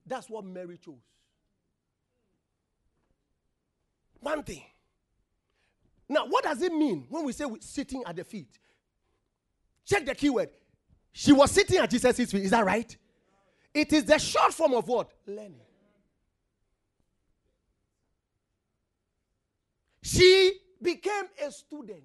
That's 0.06 0.30
what 0.30 0.46
Mary 0.46 0.78
chose. 0.84 0.96
One 4.20 4.44
thing. 4.44 4.64
Now, 6.10 6.26
what 6.28 6.44
does 6.44 6.62
it 6.62 6.72
mean 6.74 7.06
when 7.10 7.26
we 7.26 7.34
say 7.34 7.46
we're 7.46 7.58
sitting 7.60 8.04
at 8.06 8.16
the 8.16 8.24
feet? 8.24 8.58
Check 9.88 10.06
the 10.06 10.14
keyword. 10.14 10.50
She 11.14 11.32
was 11.32 11.50
sitting 11.50 11.78
at 11.78 11.90
Jesus' 11.90 12.18
feet. 12.18 12.34
Is 12.34 12.52
that 12.52 12.66
right? 12.66 12.96
It 13.74 13.94
is 13.94 14.04
the 14.04 14.20
short 14.20 14.54
form 14.54 14.74
of 14.74 14.88
what? 14.88 15.12
Learning. 15.26 15.62
She 20.04 20.54
became 20.82 21.26
a 21.46 21.52
student, 21.52 22.04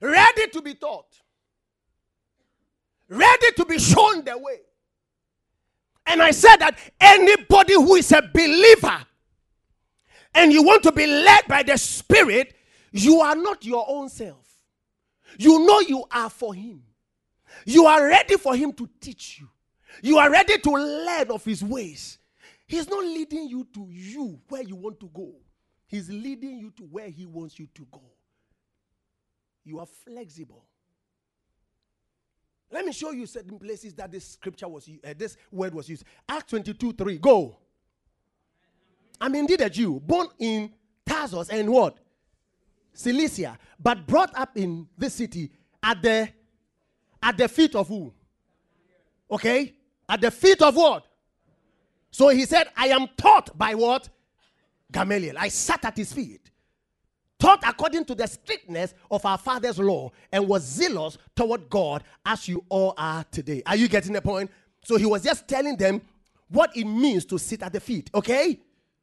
ready 0.00 0.48
to 0.48 0.62
be 0.62 0.74
taught, 0.74 1.06
ready 3.08 3.52
to 3.52 3.64
be 3.64 3.78
shown 3.78 4.24
the 4.24 4.36
way. 4.36 4.58
And 6.06 6.22
I 6.22 6.30
said 6.30 6.56
that 6.56 6.78
anybody 7.00 7.74
who 7.74 7.96
is 7.96 8.12
a 8.12 8.22
believer 8.22 9.04
and 10.34 10.52
you 10.52 10.62
want 10.62 10.82
to 10.84 10.92
be 10.92 11.06
led 11.06 11.46
by 11.48 11.62
the 11.62 11.76
Spirit, 11.76 12.54
you 12.92 13.20
are 13.20 13.34
not 13.34 13.64
your 13.64 13.84
own 13.88 14.08
self. 14.08 14.45
You 15.38 15.66
know 15.66 15.80
you 15.80 16.04
are 16.10 16.30
for 16.30 16.54
Him. 16.54 16.82
You 17.64 17.86
are 17.86 18.06
ready 18.06 18.36
for 18.36 18.54
Him 18.56 18.72
to 18.74 18.88
teach 19.00 19.40
you. 19.40 19.48
You 20.02 20.18
are 20.18 20.30
ready 20.30 20.58
to 20.58 20.70
learn 20.70 21.30
of 21.30 21.44
His 21.44 21.62
ways. 21.62 22.18
He's 22.66 22.88
not 22.88 23.04
leading 23.04 23.48
you 23.48 23.66
to 23.74 23.86
you 23.90 24.40
where 24.48 24.62
you 24.62 24.76
want 24.76 25.00
to 25.00 25.10
go, 25.14 25.32
He's 25.86 26.08
leading 26.08 26.58
you 26.58 26.70
to 26.72 26.82
where 26.84 27.08
He 27.08 27.26
wants 27.26 27.58
you 27.58 27.68
to 27.74 27.86
go. 27.90 28.02
You 29.64 29.80
are 29.80 29.86
flexible. 29.86 30.64
Let 32.70 32.84
me 32.84 32.92
show 32.92 33.12
you 33.12 33.26
certain 33.26 33.58
places 33.58 33.94
that 33.94 34.10
this 34.10 34.26
scripture 34.26 34.68
was 34.68 34.88
uh, 35.04 35.14
this 35.16 35.36
word 35.52 35.72
was 35.72 35.88
used. 35.88 36.04
Acts 36.28 36.50
22 36.50 36.92
3. 36.92 37.18
Go. 37.18 37.56
I'm 39.20 39.34
indeed 39.34 39.60
a 39.60 39.70
Jew, 39.70 40.00
born 40.00 40.28
in 40.38 40.72
Tarsus 41.06 41.48
and 41.48 41.70
what? 41.70 41.98
Cilicia, 42.96 43.58
but 43.78 44.06
brought 44.06 44.36
up 44.36 44.56
in 44.56 44.88
this 44.96 45.14
city 45.14 45.50
at 45.82 46.02
the 46.02 46.28
at 47.22 47.36
the 47.36 47.48
feet 47.48 47.74
of 47.74 47.88
who? 47.88 48.12
Okay? 49.30 49.74
At 50.08 50.20
the 50.20 50.30
feet 50.30 50.62
of 50.62 50.76
what? 50.76 51.04
So 52.10 52.28
he 52.28 52.44
said, 52.44 52.68
I 52.76 52.88
am 52.88 53.08
taught 53.16 53.56
by 53.58 53.74
what? 53.74 54.08
Gamaliel. 54.92 55.36
I 55.36 55.48
sat 55.48 55.84
at 55.84 55.96
his 55.96 56.12
feet 56.12 56.50
taught 57.38 57.62
according 57.66 58.04
to 58.04 58.14
the 58.14 58.26
strictness 58.26 58.94
of 59.10 59.24
our 59.26 59.38
father's 59.38 59.78
law 59.78 60.10
and 60.32 60.48
was 60.48 60.62
zealous 60.62 61.18
toward 61.34 61.68
God 61.68 62.02
as 62.24 62.48
you 62.48 62.64
all 62.68 62.94
are 62.96 63.24
today. 63.30 63.62
Are 63.66 63.76
you 63.76 63.88
getting 63.88 64.12
the 64.12 64.22
point? 64.22 64.50
So 64.84 64.96
he 64.96 65.06
was 65.06 65.22
just 65.22 65.46
telling 65.46 65.76
them 65.76 66.00
what 66.48 66.76
it 66.76 66.84
means 66.84 67.24
to 67.26 67.38
sit 67.38 67.62
at 67.62 67.72
the 67.72 67.80
feet. 67.80 68.10
Okay? 68.14 68.60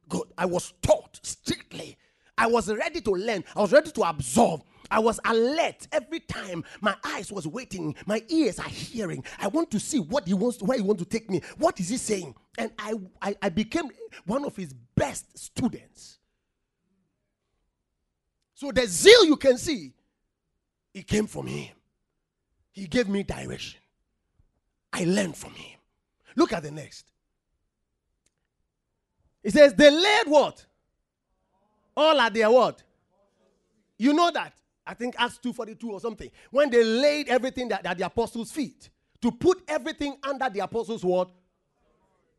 Good. 0.08 0.24
I 0.36 0.46
was 0.46 0.72
taught 0.82 1.20
strictly. 1.22 1.96
I 2.36 2.46
was 2.46 2.72
ready 2.72 3.00
to 3.00 3.10
learn. 3.10 3.44
I 3.54 3.60
was 3.60 3.72
ready 3.72 3.90
to 3.92 4.02
absorb. 4.02 4.62
I 4.90 4.98
was 4.98 5.18
alert 5.24 5.86
every 5.92 6.20
time. 6.20 6.64
My 6.80 6.94
eyes 7.04 7.32
was 7.32 7.46
waiting. 7.46 7.94
My 8.06 8.22
ears 8.28 8.58
are 8.58 8.68
hearing. 8.68 9.24
I 9.38 9.48
want 9.48 9.70
to 9.72 9.80
see 9.80 9.98
what 9.98 10.26
he 10.26 10.34
wants, 10.34 10.62
where 10.62 10.76
he 10.76 10.82
want 10.82 10.98
to 10.98 11.04
take 11.04 11.30
me. 11.30 11.40
What 11.58 11.80
is 11.80 11.88
he 11.88 11.96
saying? 11.96 12.34
And 12.58 12.70
I, 12.78 12.94
I, 13.22 13.36
I 13.42 13.48
became 13.48 13.90
one 14.26 14.44
of 14.44 14.54
his 14.56 14.72
best 14.94 15.36
students. 15.38 16.18
So 18.54 18.70
the 18.70 18.86
zeal 18.86 19.24
you 19.24 19.36
can 19.36 19.58
see, 19.58 19.92
it 20.92 21.06
came 21.06 21.26
from 21.26 21.46
him. 21.46 21.74
He 22.70 22.86
gave 22.86 23.08
me 23.08 23.22
direction. 23.22 23.80
I 24.92 25.04
learned 25.04 25.36
from 25.36 25.52
him. 25.54 25.78
Look 26.36 26.52
at 26.52 26.62
the 26.62 26.70
next. 26.70 27.10
It 29.42 29.52
says, 29.52 29.74
they 29.74 29.90
laid 29.90 30.26
what? 30.26 30.64
All 31.96 32.20
at 32.20 32.34
their 32.34 32.50
what? 32.50 32.82
You 33.98 34.12
know 34.12 34.30
that. 34.30 34.52
I 34.86 34.94
think 34.94 35.14
Acts 35.18 35.38
2.42 35.42 35.84
or 35.84 36.00
something. 36.00 36.30
When 36.50 36.68
they 36.70 36.84
laid 36.84 37.28
everything 37.28 37.70
at 37.72 37.96
the 37.96 38.06
apostles' 38.06 38.52
feet 38.52 38.90
to 39.22 39.32
put 39.32 39.62
everything 39.68 40.18
under 40.22 40.50
the 40.50 40.60
apostles' 40.60 41.04
word, 41.04 41.28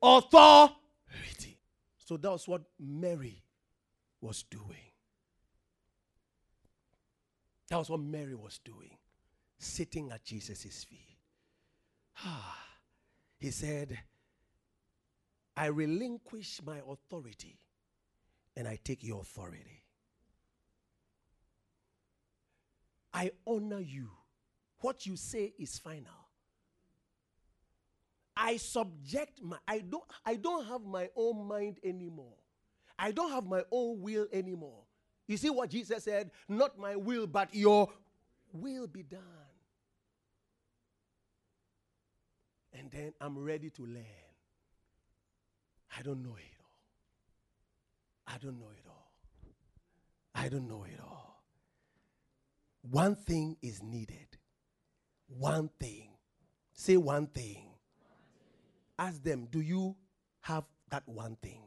Authority. 0.01 1.57
So 1.97 2.17
that 2.17 2.29
was 2.29 2.47
what 2.47 2.61
Mary 2.79 3.41
was 4.21 4.43
doing. 4.43 4.91
That 7.69 7.77
was 7.77 7.89
what 7.89 8.01
Mary 8.01 8.35
was 8.35 8.59
doing, 8.63 8.95
sitting 9.57 10.11
at 10.11 10.23
Jesus' 10.23 10.83
feet. 10.83 11.17
Ah, 12.23 12.55
he 13.39 13.49
said, 13.49 13.97
I 15.57 15.67
relinquish 15.67 16.61
my 16.63 16.81
authority 16.87 17.57
and 18.55 18.67
I 18.67 18.79
take 18.83 19.03
your 19.03 19.21
authority. 19.21 19.83
I 23.13 23.31
honor 23.47 23.79
you. 23.79 24.09
What 24.79 25.05
you 25.05 25.15
say 25.15 25.53
is 25.57 25.77
final. 25.77 26.11
I 28.37 28.57
subject 28.57 29.41
my 29.41 29.57
I 29.67 29.79
don't 29.79 30.03
I 30.25 30.35
don't 30.35 30.65
have 30.67 30.81
my 30.81 31.09
own 31.15 31.47
mind 31.47 31.79
anymore. 31.83 32.35
I 32.99 33.11
don't 33.11 33.31
have 33.31 33.45
my 33.45 33.63
own 33.71 34.01
will 34.01 34.27
anymore. 34.31 34.83
You 35.27 35.37
see 35.37 35.49
what 35.49 35.69
Jesus 35.69 36.03
said? 36.03 36.31
Not 36.47 36.77
my 36.77 36.95
will, 36.95 37.27
but 37.27 37.53
your 37.55 37.89
will 38.51 38.87
be 38.87 39.03
done. 39.03 39.21
And 42.77 42.91
then 42.91 43.13
I'm 43.21 43.37
ready 43.37 43.69
to 43.71 43.85
learn. 43.85 44.03
I 45.97 46.01
don't 46.01 46.21
know 46.21 46.35
it. 46.35 46.54
I 48.27 48.37
don't 48.37 48.59
know 48.59 48.71
it 48.71 48.85
all. 48.87 49.11
I 50.33 50.49
don't 50.49 50.67
know 50.67 50.83
it 50.83 50.99
all. 51.01 51.43
One 52.89 53.15
thing 53.15 53.57
is 53.61 53.81
needed. 53.81 54.37
One 55.27 55.69
thing. 55.79 56.09
Say 56.73 56.97
one 56.97 57.27
thing. 57.27 57.69
Ask 58.97 59.23
them, 59.23 59.47
do 59.49 59.61
you 59.61 59.95
have 60.41 60.65
that 60.89 61.03
one 61.07 61.37
thing? 61.41 61.61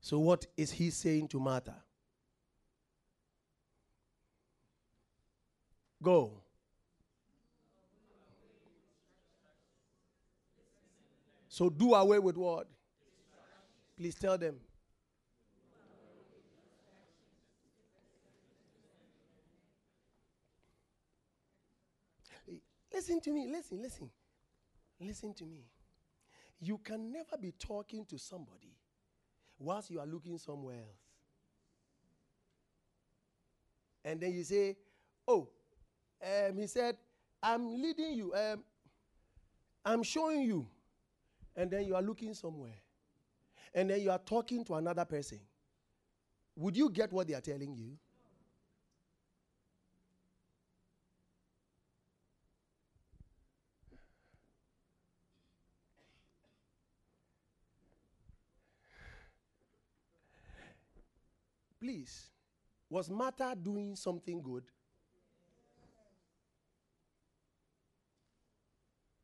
So, 0.00 0.18
what 0.18 0.44
is 0.58 0.70
he 0.70 0.90
saying 0.90 1.28
to 1.28 1.40
Martha? 1.40 1.76
Go. 6.02 6.43
So, 11.54 11.70
do 11.70 11.94
away 11.94 12.18
with 12.18 12.36
what? 12.36 12.66
Please 13.96 14.16
tell 14.16 14.36
them. 14.36 14.56
Listen 22.92 23.20
to 23.20 23.30
me, 23.30 23.46
listen, 23.46 23.80
listen. 23.80 24.10
Listen 24.98 25.32
to 25.34 25.44
me. 25.44 25.60
You 26.58 26.78
can 26.78 27.12
never 27.12 27.36
be 27.40 27.52
talking 27.52 28.04
to 28.06 28.18
somebody 28.18 28.74
whilst 29.56 29.90
you 29.90 30.00
are 30.00 30.06
looking 30.06 30.38
somewhere 30.38 30.78
else. 30.78 31.04
And 34.04 34.20
then 34.20 34.32
you 34.32 34.42
say, 34.42 34.76
Oh, 35.28 35.48
um, 36.20 36.58
he 36.58 36.66
said, 36.66 36.96
I'm 37.40 37.80
leading 37.80 38.14
you, 38.14 38.34
um, 38.34 38.64
I'm 39.84 40.02
showing 40.02 40.42
you. 40.42 40.66
And 41.56 41.70
then 41.70 41.84
you 41.84 41.94
are 41.94 42.02
looking 42.02 42.34
somewhere. 42.34 42.74
And 43.72 43.90
then 43.90 44.00
you 44.00 44.10
are 44.10 44.18
talking 44.18 44.64
to 44.66 44.74
another 44.74 45.04
person. 45.04 45.40
Would 46.56 46.76
you 46.76 46.90
get 46.90 47.12
what 47.12 47.26
they 47.26 47.34
are 47.34 47.40
telling 47.40 47.74
you? 47.74 47.96
Please, 61.80 62.30
was 62.88 63.10
Martha 63.10 63.54
doing 63.60 63.94
something 63.94 64.40
good? 64.40 64.64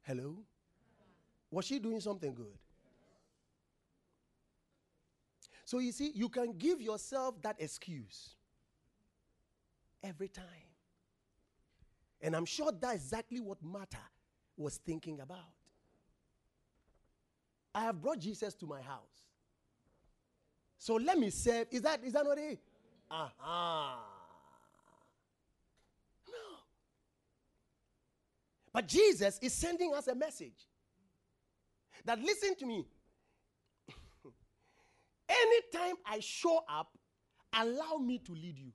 Hello? 0.03 0.45
Was 1.51 1.65
she 1.65 1.79
doing 1.79 2.01
something 2.01 2.33
good? 2.35 2.57
So 5.65 5.79
you 5.79 5.93
see, 5.93 6.13
you 6.15 6.29
can 6.29 6.53
give 6.59 6.81
yourself 6.81 7.41
that 7.43 7.57
excuse 7.59 8.31
every 10.03 10.29
time. 10.29 10.45
And 12.21 12.35
I'm 12.37 12.45
sure 12.45 12.71
that's 12.73 12.95
exactly 12.95 13.41
what 13.41 13.63
Martha 13.63 13.99
was 14.57 14.77
thinking 14.79 15.21
about. 15.21 15.39
I 17.75 17.83
have 17.83 18.01
brought 18.03 18.19
Jesus 18.19 18.55
to 18.55 18.67
my 18.67 18.83
house. 18.83 19.01
So 20.77 20.97
let 20.97 21.19
me 21.19 21.31
serve. 21.31 21.67
Is 21.71 21.83
that 21.83 22.03
is 22.05 22.13
that 22.15 22.25
not 22.25 22.39
it? 22.39 22.59
Aha. 23.11 23.99
No. 26.27 26.59
But 28.73 28.89
Jesus 28.89 29.39
is 29.41 29.53
sending 29.53 29.95
us 29.95 30.09
a 30.09 30.15
message 30.15 30.67
that 32.05 32.21
listen 32.21 32.55
to 32.57 32.67
me. 32.67 32.87
Anytime 35.29 35.97
I 36.07 36.21
show 36.21 36.61
up, 36.69 36.97
allow 37.53 37.99
me 37.99 38.19
to 38.19 38.33
lead 38.33 38.59
you. 38.59 38.73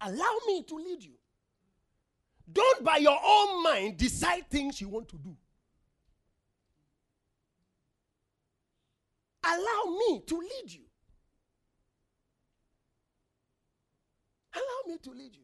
Allow 0.00 0.38
me 0.46 0.62
to 0.64 0.74
lead 0.74 1.02
you. 1.02 1.14
Don't 2.52 2.84
by 2.84 2.98
your 2.98 3.18
own 3.24 3.62
mind 3.62 3.96
decide 3.96 4.50
things 4.50 4.78
you 4.80 4.88
want 4.88 5.08
to 5.08 5.16
do. 5.16 5.34
Allow 9.46 9.96
me 9.98 10.22
to 10.26 10.36
lead 10.38 10.72
you. 10.72 10.84
Allow 14.54 14.92
me 14.94 14.98
to 15.02 15.10
lead 15.10 15.34
you. 15.34 15.42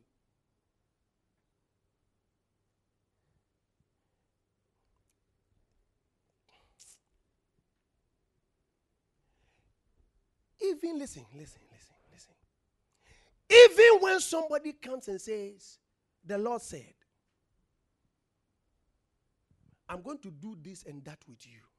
Even 10.63 10.99
listen, 10.99 11.25
listen, 11.35 11.61
listen, 11.73 11.95
listen. 12.13 12.35
Even 13.51 14.01
when 14.01 14.21
somebody 14.21 14.73
comes 14.75 15.09
and 15.09 15.21
says, 15.21 15.79
The 16.25 16.39
Lord 16.39 16.61
said, 16.63 16.95
I'm 19.89 20.03
going 20.03 20.19
to 20.19 20.31
do 20.31 20.57
this 20.63 20.85
and 20.85 21.03
that 21.05 21.19
with 21.29 21.47
you. 21.47 21.70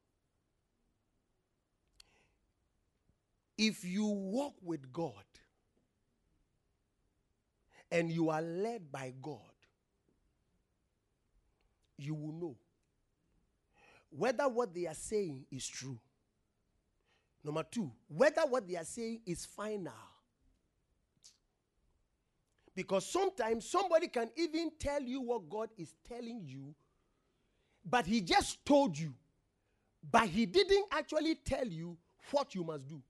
If 3.63 3.85
you 3.85 4.07
walk 4.07 4.55
with 4.63 4.91
God 4.91 5.13
and 7.91 8.09
you 8.11 8.31
are 8.31 8.41
led 8.41 8.91
by 8.91 9.13
God, 9.21 9.37
you 11.95 12.15
will 12.15 12.31
know 12.31 12.55
whether 14.09 14.49
what 14.49 14.73
they 14.73 14.87
are 14.87 14.95
saying 14.95 15.45
is 15.51 15.67
true. 15.67 15.99
Number 17.43 17.61
two, 17.61 17.91
whether 18.07 18.41
what 18.41 18.67
they 18.67 18.77
are 18.77 18.83
saying 18.83 19.21
is 19.27 19.45
final. 19.45 19.93
Because 22.73 23.05
sometimes 23.05 23.69
somebody 23.69 24.07
can 24.07 24.31
even 24.37 24.71
tell 24.79 25.03
you 25.03 25.21
what 25.21 25.47
God 25.47 25.69
is 25.77 25.93
telling 26.09 26.41
you, 26.47 26.73
but 27.85 28.07
he 28.07 28.21
just 28.21 28.65
told 28.65 28.97
you, 28.97 29.13
but 30.11 30.27
he 30.27 30.47
didn't 30.47 30.87
actually 30.91 31.35
tell 31.35 31.67
you 31.67 31.95
what 32.31 32.55
you 32.55 32.63
must 32.63 32.87
do. 32.87 33.03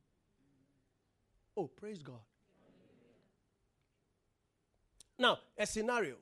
Oh, 1.55 1.67
praise 1.67 2.01
God. 2.01 2.21
Now, 5.17 5.37
a 5.57 5.67
scenario. 5.67 6.15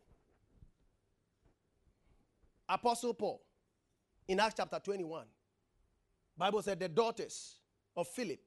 Apostle 2.68 3.13
Paul 3.13 3.42
in 4.28 4.39
Acts 4.39 4.56
chapter 4.58 4.80
21. 4.80 5.26
Bible 6.38 6.62
said 6.62 6.80
the 6.80 6.88
daughters 6.88 7.56
of 7.96 8.08
Philip 8.08 8.39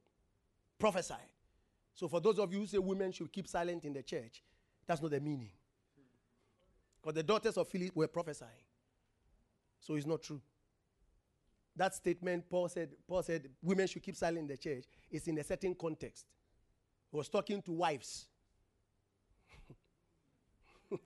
prophesied. 0.79 1.19
So 1.95 2.09
for 2.09 2.21
those 2.21 2.39
of 2.39 2.53
you 2.53 2.61
who 2.61 2.67
say 2.67 2.79
women 2.79 3.13
should 3.13 3.33
keep 3.33 3.49
silent 3.49 3.85
in 3.85 3.93
the 3.93 4.03
church, 4.03 4.43
that's 4.87 5.03
not 5.03 5.11
the 5.11 5.21
meaning. 5.21 5.51
Because 7.01 7.15
the 7.15 7.23
daughters 7.23 7.57
of 7.57 7.69
Philip 7.69 7.95
were 7.95 8.07
prophesying. 8.07 8.51
So 9.81 9.95
it's 9.95 10.07
not 10.07 10.23
true. 10.23 10.41
That 11.75 11.95
statement 11.95 12.49
Paul 12.49 12.69
said, 12.69 12.91
Paul 13.09 13.23
said 13.23 13.49
women 13.63 13.87
should 13.87 14.03
keep 14.03 14.17
silent 14.17 14.39
in 14.39 14.47
the 14.47 14.57
church 14.57 14.85
is 15.11 15.27
in 15.27 15.39
a 15.39 15.45
certain 15.45 15.75
context. 15.75 16.27
He 17.13 17.17
was 17.19 17.29
talking 17.29 17.61
to 17.63 17.73
wives. 17.73 18.27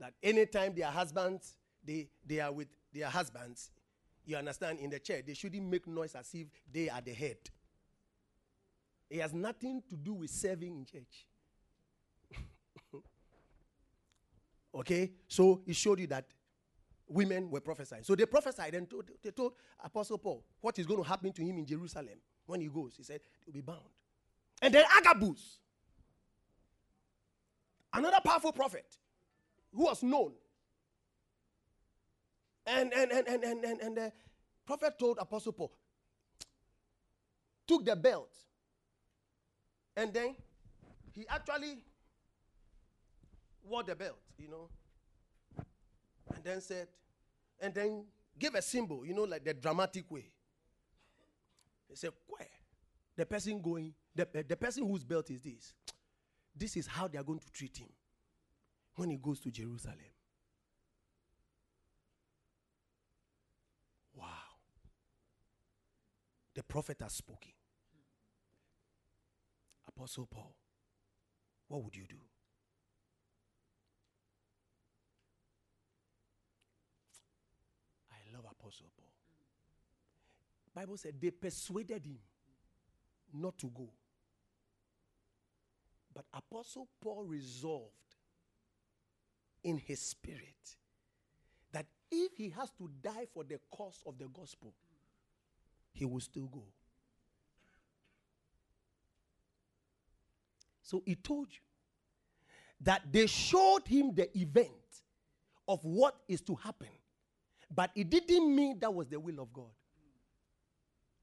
that 0.00 0.14
anytime 0.22 0.72
their 0.74 0.86
husbands, 0.86 1.56
they, 1.84 2.08
they 2.24 2.38
are 2.38 2.52
with 2.52 2.68
their 2.94 3.08
husbands, 3.08 3.72
you 4.24 4.36
understand, 4.36 4.78
in 4.78 4.88
the 4.88 5.00
church, 5.00 5.24
they 5.26 5.34
shouldn't 5.34 5.68
make 5.68 5.88
noise 5.88 6.14
as 6.14 6.32
if 6.32 6.46
they 6.72 6.88
are 6.88 7.00
the 7.00 7.12
head. 7.12 7.38
It 9.10 9.20
has 9.20 9.34
nothing 9.34 9.82
to 9.90 9.96
do 9.96 10.14
with 10.14 10.30
serving 10.30 10.76
in 10.76 10.84
church. 10.84 11.26
okay? 14.76 15.10
So 15.26 15.60
he 15.66 15.72
showed 15.72 15.98
you 15.98 16.06
that 16.06 16.26
women 17.08 17.50
were 17.50 17.60
prophesying. 17.60 18.04
So 18.04 18.14
they 18.14 18.26
prophesied 18.26 18.76
and 18.76 18.88
told, 18.88 19.10
they 19.20 19.32
told 19.32 19.54
Apostle 19.82 20.18
Paul 20.18 20.44
what 20.60 20.78
is 20.78 20.86
going 20.86 21.02
to 21.02 21.08
happen 21.08 21.32
to 21.32 21.42
him 21.42 21.58
in 21.58 21.66
Jerusalem 21.66 22.20
when 22.52 22.60
he 22.60 22.68
goes. 22.68 22.92
He 22.96 23.02
said, 23.02 23.20
he'll 23.44 23.54
be 23.54 23.62
bound. 23.62 23.80
And 24.60 24.72
then 24.72 24.84
Agabus, 24.96 25.58
another 27.92 28.18
powerful 28.24 28.52
prophet 28.52 28.86
who 29.74 29.84
was 29.84 30.02
known. 30.02 30.32
And 32.66 32.92
and 32.92 33.10
and 33.10 33.26
and 33.26 33.42
and 33.42 33.64
and, 33.64 33.80
and 33.80 33.96
the 33.96 34.12
prophet 34.64 34.96
told 34.98 35.18
Apostle 35.18 35.52
Paul, 35.52 35.72
took 37.66 37.84
the 37.84 37.96
belt, 37.96 38.32
and 39.96 40.12
then 40.12 40.36
he 41.12 41.26
actually 41.28 41.78
wore 43.64 43.82
the 43.82 43.96
belt, 43.96 44.18
you 44.38 44.48
know, 44.48 44.68
and 46.34 46.44
then 46.44 46.60
said, 46.60 46.86
and 47.58 47.74
then 47.74 48.04
gave 48.38 48.54
a 48.54 48.62
symbol, 48.62 49.04
you 49.04 49.14
know, 49.14 49.24
like 49.24 49.42
the 49.44 49.54
dramatic 49.54 50.08
way. 50.08 50.26
He 51.92 51.96
said, 51.96 52.10
Where? 52.26 52.48
The 53.16 53.26
person 53.26 53.60
going, 53.60 53.92
the, 54.14 54.26
the 54.48 54.56
person 54.56 54.88
whose 54.88 55.04
belt 55.04 55.30
is 55.30 55.42
this, 55.42 55.74
this 56.56 56.74
is 56.74 56.86
how 56.86 57.06
they 57.06 57.18
are 57.18 57.22
going 57.22 57.38
to 57.38 57.50
treat 57.52 57.76
him 57.76 57.88
when 58.94 59.10
he 59.10 59.18
goes 59.18 59.38
to 59.40 59.50
Jerusalem. 59.50 59.98
Wow. 64.14 64.24
The 66.54 66.62
prophet 66.62 66.96
has 67.02 67.12
spoken. 67.12 67.52
Apostle 69.86 70.26
Paul, 70.26 70.56
what 71.68 71.84
would 71.84 71.94
you 71.94 72.06
do? 72.08 72.16
I 78.10 78.34
love 78.34 78.46
Apostle 78.50 78.86
Paul. 78.96 79.12
Bible 80.74 80.96
said 80.96 81.14
they 81.20 81.30
persuaded 81.30 82.04
him 82.04 82.18
not 83.32 83.58
to 83.58 83.66
go. 83.66 83.88
But 86.14 86.24
Apostle 86.34 86.88
Paul 87.00 87.24
resolved 87.24 87.92
in 89.64 89.78
his 89.78 90.00
spirit 90.00 90.76
that 91.72 91.86
if 92.10 92.36
he 92.36 92.50
has 92.50 92.70
to 92.72 92.90
die 93.02 93.26
for 93.32 93.44
the 93.44 93.58
cause 93.70 94.02
of 94.06 94.18
the 94.18 94.28
gospel, 94.28 94.74
he 95.92 96.04
will 96.04 96.20
still 96.20 96.46
go. 96.46 96.62
So 100.82 101.02
he 101.06 101.14
told 101.14 101.48
you 101.50 101.60
that 102.82 103.02
they 103.10 103.26
showed 103.26 103.86
him 103.86 104.14
the 104.14 104.36
event 104.36 104.68
of 105.68 105.82
what 105.84 106.16
is 106.28 106.40
to 106.42 106.54
happen, 106.56 106.88
but 107.74 107.90
it 107.94 108.10
didn't 108.10 108.54
mean 108.54 108.78
that 108.80 108.92
was 108.92 109.06
the 109.06 109.18
will 109.18 109.40
of 109.40 109.52
God 109.52 109.70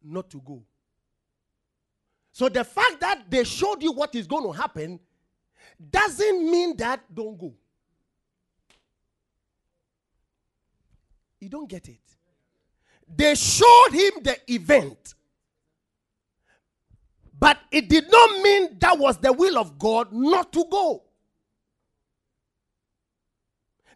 not 0.04 0.30
to 0.32 0.42
go. 0.46 0.64
So 2.32 2.50
the 2.50 2.64
fact 2.64 3.00
that 3.02 3.30
they 3.30 3.44
showed 3.44 3.82
you 3.82 3.92
what 3.92 4.16
is 4.16 4.28
going 4.28 4.44
to 4.44 4.52
happen 4.52 5.00
doesn't 5.92 6.52
mean 6.52 6.76
that 6.78 7.02
don't 7.14 7.38
go. 7.38 7.54
You 11.40 11.50
don't 11.50 11.70
get 11.70 11.88
it. 11.88 12.00
They 13.16 13.36
showed 13.36 13.90
him 13.92 14.12
the 14.24 14.38
event. 14.48 15.16
But 17.40 17.58
it 17.72 17.88
did 17.88 18.12
not 18.12 18.42
mean 18.42 18.78
that 18.80 18.98
was 19.00 19.18
the 19.18 19.32
will 19.32 19.58
of 19.58 19.80
God 19.80 20.12
not 20.12 20.52
to 20.54 20.66
go. 20.70 21.04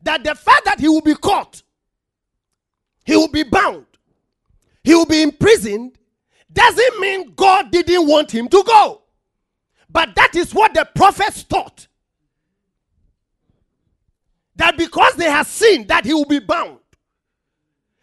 That 0.02 0.24
the 0.24 0.36
fact 0.36 0.66
that 0.66 0.80
he 0.80 0.88
will 0.88 1.02
be 1.02 1.16
caught, 1.16 1.62
he 3.06 3.16
will 3.16 3.28
be 3.28 3.44
bound, 3.44 3.86
he 4.84 4.93
will 4.93 5.06
be 5.06 5.22
imprisoned 5.22 5.98
doesn't 6.52 7.00
mean 7.00 7.34
God 7.36 7.72
didn't 7.72 8.08
want 8.08 8.32
him 8.32 8.48
to 8.50 8.63
go. 8.63 9.02
But 9.89 10.15
that 10.15 10.36
is 10.36 10.54
what 10.54 10.74
the 10.74 10.88
prophets 10.96 11.43
taught. 11.43 11.88
That 14.56 14.78
because 14.78 15.15
they 15.15 15.30
have 15.30 15.48
sinned, 15.48 15.88
that 15.88 16.06
he 16.06 16.13
will 16.13 16.26
be 16.26 16.39
bound 16.39 16.80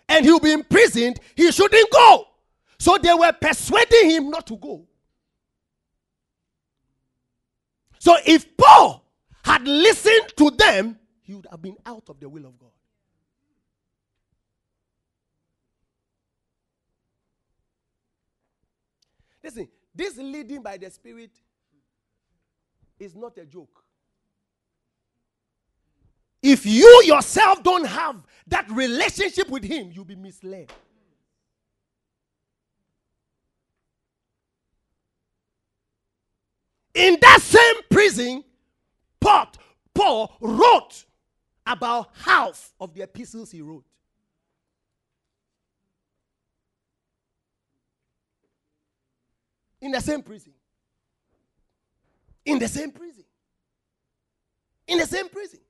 and 0.09 0.25
he 0.25 0.33
will 0.33 0.40
be 0.40 0.53
imprisoned, 0.53 1.21
he 1.37 1.53
shouldn't 1.53 1.90
go. 1.90 2.27
So 2.79 2.99
they 2.99 3.14
were 3.14 3.33
persuading 3.33 4.11
him 4.11 4.31
not 4.31 4.47
to 4.49 4.57
go. 4.57 4.87
So 7.99 8.16
if 8.27 8.57
Paul 8.57 9.05
had 9.45 9.66
listened 9.66 10.33
to 10.38 10.51
them, 10.51 10.99
he 11.23 11.35
would 11.35 11.47
have 11.51 11.62
been 11.62 11.77
out 11.85 12.05
of 12.09 12.19
the 12.19 12.29
will 12.29 12.47
of 12.47 12.59
God. 12.59 12.71
Listen, 19.42 19.68
this 19.94 20.16
leading 20.16 20.62
by 20.62 20.76
the 20.76 20.90
Spirit 20.90 21.31
is 22.98 23.14
not 23.16 23.38
a 23.38 23.44
joke. 23.46 23.85
If 26.42 26.64
you 26.64 27.03
yourself 27.05 27.62
don't 27.62 27.87
have 27.87 28.16
that 28.46 28.70
relationship 28.70 29.48
with 29.48 29.64
Him, 29.64 29.90
you'll 29.92 30.05
be 30.05 30.16
misled. 30.16 30.70
In 36.94 37.18
that 37.20 37.40
same 37.40 37.83
prison, 37.90 38.44
Paul, 39.20 40.37
wrote 40.40 41.05
about 41.66 42.09
half 42.24 42.72
of 42.81 42.94
the 42.94 43.03
epistles 43.03 43.50
he 43.50 43.61
wrote. 43.61 43.85
In 49.81 49.93
the 49.93 50.01
same 50.01 50.23
prison. 50.23 50.53
In 52.45 52.59
the 52.59 52.69
same 52.69 52.90
prison. 52.90 53.25
In 54.87 54.99
the 54.99 55.07
same 55.07 55.29
prison. 55.29 55.61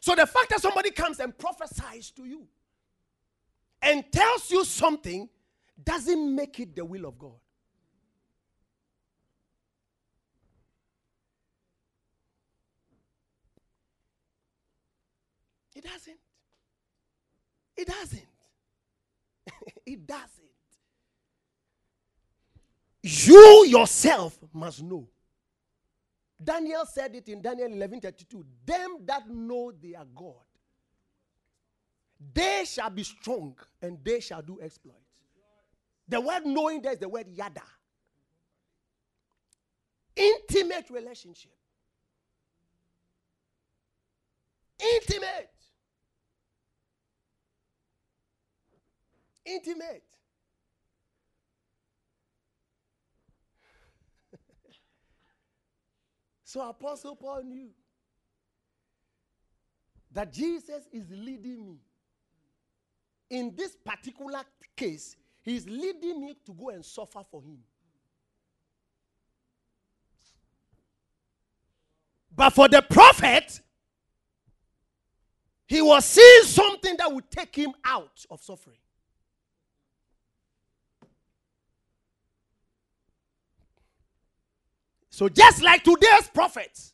So 0.00 0.14
the 0.14 0.26
fact 0.26 0.50
that 0.50 0.60
somebody 0.60 0.90
comes 0.90 1.20
and 1.20 1.36
prophesies 1.36 2.10
to 2.12 2.24
you 2.24 2.46
and 3.80 4.04
tells 4.12 4.50
you 4.50 4.64
something 4.64 5.28
doesn't 5.82 6.34
make 6.34 6.60
it 6.60 6.76
the 6.76 6.84
will 6.84 7.06
of 7.06 7.18
God. 7.18 7.32
It 15.74 15.84
doesn't. 15.84 16.18
It 17.76 17.88
doesn't. 17.88 18.26
it 19.86 20.06
doesn't. 20.06 20.43
You 23.06 23.66
yourself 23.66 24.38
must 24.54 24.82
know. 24.82 25.06
Daniel 26.42 26.86
said 26.86 27.14
it 27.14 27.28
in 27.28 27.42
Daniel 27.42 27.68
11:32. 27.68 28.42
Them 28.64 29.04
that 29.04 29.28
know 29.28 29.72
their 29.72 30.02
God, 30.14 30.46
they 32.32 32.64
shall 32.64 32.88
be 32.88 33.04
strong 33.04 33.58
and 33.82 34.02
they 34.02 34.20
shall 34.20 34.40
do 34.40 34.58
exploits. 34.62 35.20
The 36.08 36.18
word 36.18 36.46
knowing 36.46 36.80
there 36.80 36.92
is 36.92 36.98
the 36.98 37.10
word 37.10 37.28
yada. 37.28 37.60
Intimate 40.16 40.88
relationship. 40.88 41.52
Intimate. 44.80 45.50
Intimate. 49.44 50.13
So 56.54 56.68
Apostle 56.68 57.16
Paul 57.16 57.42
knew 57.42 57.68
that 60.12 60.32
Jesus 60.32 60.84
is 60.92 61.04
leading 61.10 61.66
me. 61.66 61.78
In 63.28 63.56
this 63.56 63.74
particular 63.74 64.42
case, 64.76 65.16
he's 65.42 65.68
leading 65.68 66.24
me 66.24 66.36
to 66.46 66.52
go 66.52 66.68
and 66.68 66.84
suffer 66.84 67.22
for 67.28 67.42
him. 67.42 67.58
But 72.36 72.50
for 72.50 72.68
the 72.68 72.82
prophet, 72.82 73.60
he 75.66 75.82
was 75.82 76.04
seeing 76.04 76.44
something 76.44 76.96
that 76.98 77.12
would 77.12 77.28
take 77.32 77.56
him 77.56 77.72
out 77.84 78.24
of 78.30 78.40
suffering. 78.40 78.78
So, 85.14 85.28
just 85.28 85.62
like 85.62 85.84
today's 85.84 86.28
prophets, 86.34 86.92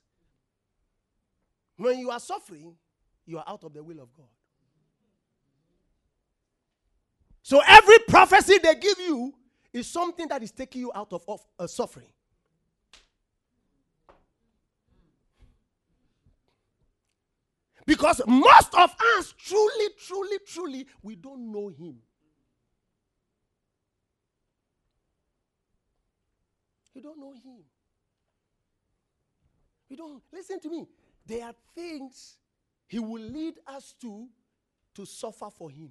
when 1.78 1.98
you 1.98 2.10
are 2.10 2.20
suffering, 2.20 2.74
you 3.24 3.38
are 3.38 3.44
out 3.48 3.64
of 3.64 3.72
the 3.72 3.82
will 3.82 3.98
of 3.98 4.14
God. 4.14 4.26
So, 7.40 7.62
every 7.66 7.96
prophecy 8.08 8.58
they 8.58 8.74
give 8.74 8.98
you 8.98 9.32
is 9.72 9.86
something 9.86 10.28
that 10.28 10.42
is 10.42 10.50
taking 10.50 10.82
you 10.82 10.92
out 10.94 11.14
of, 11.14 11.24
of 11.26 11.40
uh, 11.58 11.66
suffering. 11.66 12.12
Because 17.86 18.20
most 18.26 18.74
of 18.74 18.94
us 19.16 19.34
truly, 19.38 19.86
truly, 20.06 20.36
truly, 20.46 20.86
we 21.02 21.16
don't 21.16 21.50
know 21.50 21.68
Him. 21.68 21.96
You 26.92 27.00
don't 27.00 27.18
know 27.18 27.32
Him. 27.32 27.62
You 29.90 29.96
don't 29.96 30.22
listen 30.32 30.60
to 30.60 30.70
me. 30.70 30.86
There 31.26 31.44
are 31.44 31.54
things 31.74 32.36
He 32.86 32.98
will 32.98 33.22
lead 33.22 33.54
us 33.66 33.94
to 34.00 34.28
to 34.94 35.04
suffer 35.04 35.50
for 35.50 35.68
Him. 35.70 35.90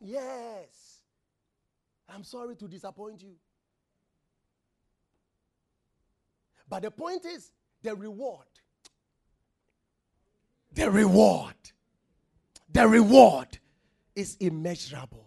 Yes. 0.00 1.00
I'm 2.08 2.24
sorry 2.24 2.56
to 2.56 2.66
disappoint 2.66 3.22
you. 3.22 3.34
But 6.68 6.82
the 6.82 6.90
point 6.90 7.24
is 7.26 7.50
the 7.82 7.94
reward. 7.94 8.46
The 10.72 10.90
reward. 10.90 11.54
The 12.70 12.86
reward 12.86 13.58
is 14.14 14.36
immeasurable. 14.40 15.26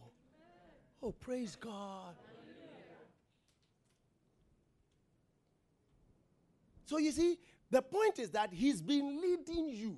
Oh, 1.03 1.11
praise 1.11 1.55
God. 1.55 2.15
So 6.91 6.97
you 6.97 7.13
see, 7.13 7.37
the 7.69 7.81
point 7.81 8.19
is 8.19 8.31
that 8.31 8.51
he's 8.51 8.81
been 8.81 9.21
leading 9.21 9.69
you. 9.69 9.97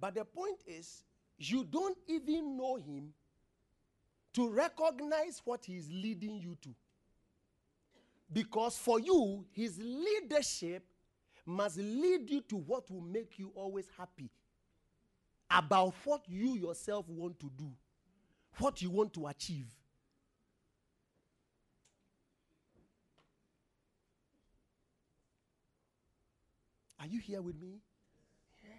But 0.00 0.14
the 0.14 0.24
point 0.24 0.56
is, 0.66 1.04
you 1.36 1.64
don't 1.64 1.98
even 2.08 2.56
know 2.56 2.76
him 2.76 3.12
to 4.32 4.48
recognize 4.48 5.42
what 5.44 5.66
he's 5.66 5.86
leading 5.90 6.38
you 6.38 6.56
to. 6.62 6.70
Because 8.32 8.78
for 8.78 8.98
you, 8.98 9.44
his 9.50 9.78
leadership 9.78 10.82
must 11.44 11.76
lead 11.76 12.30
you 12.30 12.40
to 12.48 12.56
what 12.56 12.90
will 12.90 13.02
make 13.02 13.38
you 13.38 13.52
always 13.54 13.84
happy 13.98 14.30
about 15.50 15.92
what 16.04 16.22
you 16.26 16.54
yourself 16.54 17.06
want 17.06 17.38
to 17.40 17.50
do, 17.58 17.70
what 18.60 18.80
you 18.80 18.88
want 18.88 19.12
to 19.12 19.26
achieve. 19.26 19.66
Are 27.00 27.06
you 27.06 27.18
here 27.18 27.40
with 27.40 27.58
me? 27.60 27.80
Yes. 28.62 28.72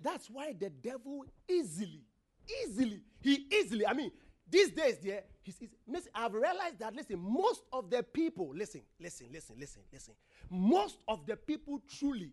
That's 0.00 0.28
why 0.28 0.52
the 0.52 0.68
devil 0.68 1.24
easily, 1.48 2.02
easily, 2.62 3.00
he 3.20 3.46
easily, 3.50 3.86
I 3.86 3.94
mean, 3.94 4.12
these 4.50 4.70
days, 4.70 4.98
there, 5.02 5.24
he's, 5.42 5.58
he's, 5.58 5.70
listen, 5.86 6.10
I've 6.14 6.32
realized 6.34 6.78
that, 6.78 6.94
listen, 6.94 7.18
most 7.18 7.62
of 7.72 7.90
the 7.90 8.02
people, 8.02 8.52
listen, 8.54 8.82
listen, 9.00 9.28
listen, 9.32 9.56
listen, 9.58 9.82
listen, 9.92 10.14
most 10.50 10.98
of 11.06 11.26
the 11.26 11.36
people 11.36 11.82
truly 11.98 12.32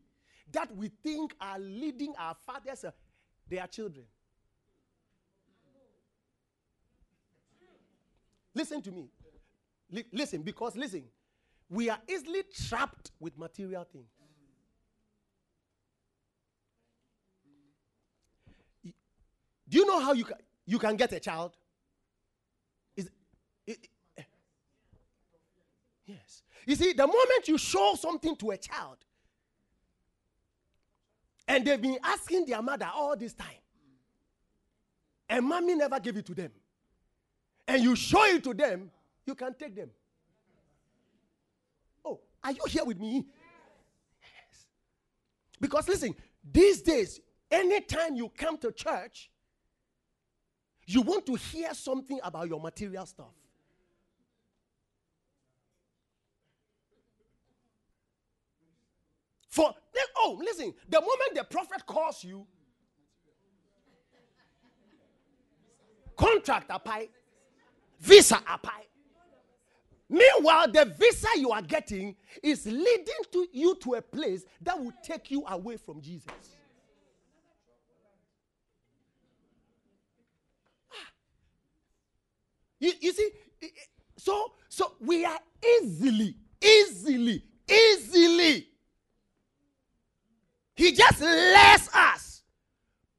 that 0.52 0.76
we 0.76 0.90
think 1.04 1.36
are 1.42 1.60
leading 1.60 2.14
our 2.18 2.36
fathers, 2.46 2.84
uh, 2.84 2.92
they 3.50 3.60
are 3.60 3.68
children. 3.68 4.06
Listen 8.54 8.82
to 8.82 8.92
me. 8.92 9.10
Li- 9.92 10.06
listen, 10.14 10.42
because 10.42 10.76
listen, 10.78 11.04
we 11.70 11.90
are 11.90 12.00
easily 12.08 12.44
trapped 12.68 13.12
with 13.20 13.38
material 13.38 13.86
things. 13.92 14.10
Do 19.68 19.78
you 19.78 19.86
know 19.86 20.00
how 20.00 20.14
you 20.14 20.26
can, 20.26 20.38
you 20.66 20.80
can 20.80 20.96
get 20.96 21.12
a 21.14 21.20
child? 21.20 21.56
Is, 22.96 23.10
it, 23.66 23.88
it, 24.16 24.26
yes. 26.06 26.44
You 26.66 26.76
see, 26.76 26.94
the 26.94 27.06
moment 27.06 27.48
you 27.48 27.58
show 27.58 27.96
something 28.00 28.36
to 28.38 28.52
a 28.52 28.58
child, 28.58 28.98
and 31.48 31.66
they've 31.66 31.82
been 31.82 32.00
asking 32.04 32.46
their 32.46 32.62
mother 32.62 32.90
all 32.94 33.16
this 33.16 33.34
time, 33.34 33.48
and 35.30 35.46
mommy 35.46 35.76
never 35.76 36.00
gave 36.00 36.18
it 36.18 36.26
to 36.28 36.36
them, 36.36 36.52
and 37.68 37.84
you 37.84 37.96
show 37.96 38.24
it 38.26 38.44
to 38.44 38.54
them, 38.54 38.92
you 39.26 39.36
can 39.36 39.54
take 39.56 39.76
them. 39.76 39.90
Oh, 42.04 42.20
are 42.44 42.52
you 42.52 42.62
here 42.68 42.86
with 42.86 43.00
me? 43.00 43.26
Yes. 44.22 44.66
Because 45.60 45.88
listen, 45.88 46.16
these 46.52 46.84
days, 46.84 47.20
anytime 47.50 48.16
you 48.16 48.30
come 48.30 48.58
to 48.60 48.72
church, 48.72 49.32
You 50.86 51.02
want 51.02 51.26
to 51.26 51.36
hear 51.36 51.74
something 51.74 52.20
about 52.24 52.48
your 52.48 52.60
material 52.60 53.06
stuff. 53.06 53.34
For 59.50 59.74
oh, 60.18 60.40
listen, 60.44 60.74
the 60.90 61.00
moment 61.00 61.34
the 61.34 61.44
prophet 61.46 61.86
calls 61.86 62.24
you, 62.24 62.46
contract 66.18 66.70
apply, 66.70 67.08
visa 68.00 68.40
apply. 68.48 68.82
Meanwhile, 70.10 70.72
the 70.72 70.86
visa 71.00 71.28
you 71.38 71.52
are 71.52 71.62
getting 71.62 72.16
is 72.44 72.66
leading 72.66 73.24
to 73.32 73.48
you 73.52 73.76
to 73.82 73.94
a 73.96 74.02
place 74.02 74.46
that 74.62 74.80
will 74.80 74.94
take 75.02 75.32
you 75.32 75.44
away 75.48 75.78
from 75.78 76.02
Jesus. 76.02 76.55
You, 82.86 82.94
you 83.02 83.14
see, 83.14 83.30
so 84.18 84.52
so 84.70 84.94
we 85.00 85.26
are 85.26 85.40
easily, 85.82 86.36
easily, 86.62 87.44
easily. 87.70 88.68
He 90.76 90.92
just 90.92 91.22
lets 91.22 91.96
us, 91.96 92.44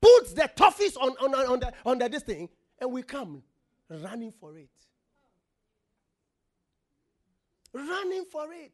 puts 0.01 0.35
the 0.35 0.51
toffees 0.55 0.97
on, 1.01 1.11
on, 1.21 1.35
on, 1.35 1.61
the, 1.61 1.73
on 1.87 1.99
the, 1.99 2.09
this 2.09 2.23
thing, 2.23 2.49
and 2.81 2.93
we 2.93 3.03
come 3.03 3.43
running 3.89 4.31
for 4.31 4.59
it 4.59 4.69
running 7.77 8.25
for 8.31 8.47
it. 8.53 8.73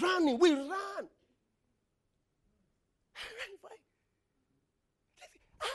Running. 0.00 0.38
We 0.38 0.52
run. 0.52 1.08
I, 5.60 5.64
I, 5.64 5.66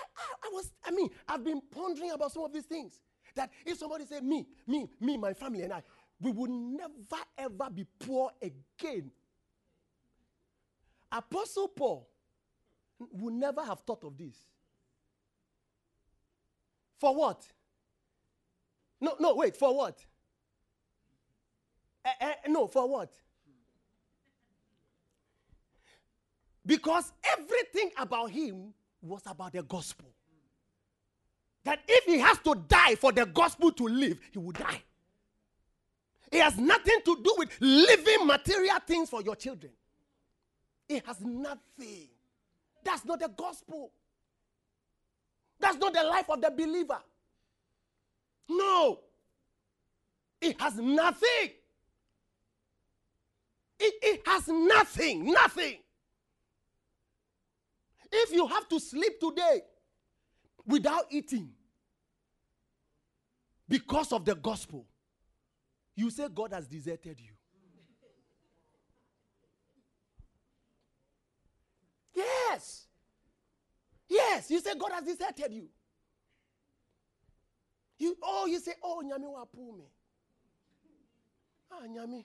I, 0.44 0.50
was, 0.52 0.72
I 0.84 0.92
mean, 0.92 1.10
I've 1.28 1.44
been 1.44 1.62
pondering 1.72 2.12
about 2.12 2.32
some 2.32 2.44
of 2.44 2.54
these 2.54 2.66
things. 2.66 3.00
That 3.38 3.52
if 3.66 3.78
somebody 3.78 4.06
said, 4.06 4.24
me, 4.24 4.46
me, 4.68 4.90
me, 5.00 5.18
my 5.18 5.34
family, 5.34 5.62
and 5.62 5.74
I, 5.74 5.84
we 6.20 6.32
will 6.32 6.48
never 6.48 7.24
ever 7.38 7.70
be 7.74 7.86
poor 8.00 8.32
again. 8.42 9.12
Apostle 11.12 11.70
Paul 11.70 12.10
would 13.00 13.34
never 13.34 13.64
have 13.64 13.80
thought 13.82 14.04
of 14.04 14.18
this. 14.18 14.36
For 17.00 17.16
what? 17.16 17.46
No, 19.00 19.16
no, 19.20 19.36
wait, 19.36 19.56
for 19.56 19.76
what? 19.76 20.04
Uh, 22.04 22.10
uh, 22.20 22.34
no, 22.48 22.68
for 22.68 22.90
what? 22.90 23.14
Because 26.66 27.14
everything 27.38 27.92
about 27.98 28.32
him 28.32 28.74
was 29.02 29.22
about 29.28 29.54
the 29.54 29.62
gospel. 29.62 30.17
That 31.68 31.82
if 31.86 32.06
he 32.06 32.18
has 32.20 32.38
to 32.46 32.56
die 32.56 32.96
for 32.96 33.12
the 33.12 33.26
gospel 33.26 33.74
to 33.74 33.84
live, 33.90 34.18
he 34.32 34.40
will 34.40 34.54
die. 34.54 34.82
It 36.32 36.42
has 36.42 36.58
nothing 36.58 37.00
to 37.04 37.22
do 37.22 37.36
with 37.38 37.50
living 37.60 38.26
material 38.26 38.78
things 38.88 39.10
for 39.10 39.22
your 39.22 39.36
children. 39.36 39.74
It 40.88 41.06
has 41.06 41.20
nothing. 41.20 42.08
That's 42.86 43.04
not 43.04 43.20
the 43.20 43.28
gospel. 43.28 43.92
That's 45.60 45.78
not 45.78 45.94
the 45.94 46.06
life 46.06 46.30
of 46.30 46.40
the 46.40 46.52
believer. 46.52 47.00
No. 48.48 49.02
It 50.40 50.62
has 50.62 50.78
nothing. 50.78 51.52
It, 53.78 53.94
it 54.02 54.22
has 54.26 54.48
nothing, 54.48 55.34
nothing. 55.34 55.80
If 58.10 58.32
you 58.32 58.48
have 58.48 58.70
to 58.70 58.80
sleep 58.80 59.20
today 59.20 59.64
without 60.66 61.08
eating 61.10 61.50
because 63.68 64.12
of 64.14 64.24
the 64.26 64.36
gospel, 64.36 64.86
you 65.96 66.10
say 66.10 66.28
God 66.34 66.54
has 66.54 66.68
deserted 66.68 67.20
you. 67.20 67.34
Yes. 72.16 72.88
Yes, 74.10 74.50
you 74.50 74.60
say 74.60 74.74
God 74.76 74.92
has 74.94 75.04
deserted 75.04 75.52
you. 75.54 75.70
You 78.00 78.16
oh, 78.22 78.46
you 78.46 78.60
say, 78.60 78.74
oh, 78.84 79.02
nyami 79.04 79.28
wa 79.28 79.46
me. 79.56 79.86
Ah, 81.72 81.86
nyami. 81.88 82.24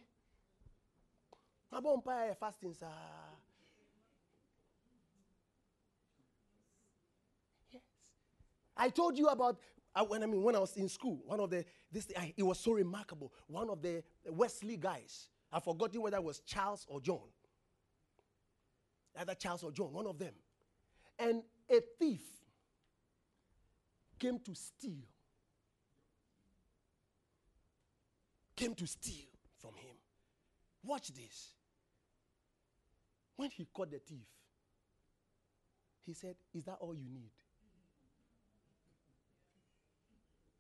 mpaeɛ 1.73 2.37
fasting 2.39 2.75
saa 2.75 3.37
yes 7.71 7.83
i 8.77 8.91
told 8.91 9.19
you 9.19 9.29
about 9.29 9.59
uh, 9.95 10.05
when 10.05 10.23
i 10.23 10.27
mean 10.27 10.43
when 10.43 10.57
i 10.57 10.59
was 10.59 10.77
in 10.77 10.89
school 10.89 11.21
one 11.27 11.41
of 11.41 11.51
the 11.51 11.65
this 11.91 12.09
I, 12.17 12.33
it 12.37 12.43
was 12.43 12.59
so 12.59 12.73
remarkable. 12.73 13.33
One 13.47 13.69
of 13.69 13.83
the 13.83 14.03
wesley 14.27 14.77
guys 14.77 15.29
i've 15.53 15.65
forgotten 15.65 16.01
whether 16.01 16.17
it 16.17 16.25
was 16.25 16.41
charles 16.41 16.87
or 16.89 17.01
john. 17.01 17.29
Either 19.19 19.35
charles 19.35 19.63
or 19.63 19.73
john 19.73 19.93
one 19.93 20.07
of 20.07 20.19
them. 20.19 20.33
And 21.19 21.43
a 21.71 21.81
thief 21.99 22.23
came 24.19 24.39
to 24.39 24.55
steal. 24.55 25.05
Came 28.57 28.75
to 28.75 28.87
steal 28.87 29.27
from 29.61 29.75
him. 29.75 29.97
Watch 30.85 31.13
this. 31.13 31.55
When 33.37 33.51
he 33.51 33.67
caught 33.73 33.91
the 33.91 33.99
thief, 33.99 34.29
he 36.07 36.13
said, 36.13 36.37
Is 36.55 36.65
that 36.65 36.77
all 36.81 36.95
you 36.95 37.09
need? 37.09 37.31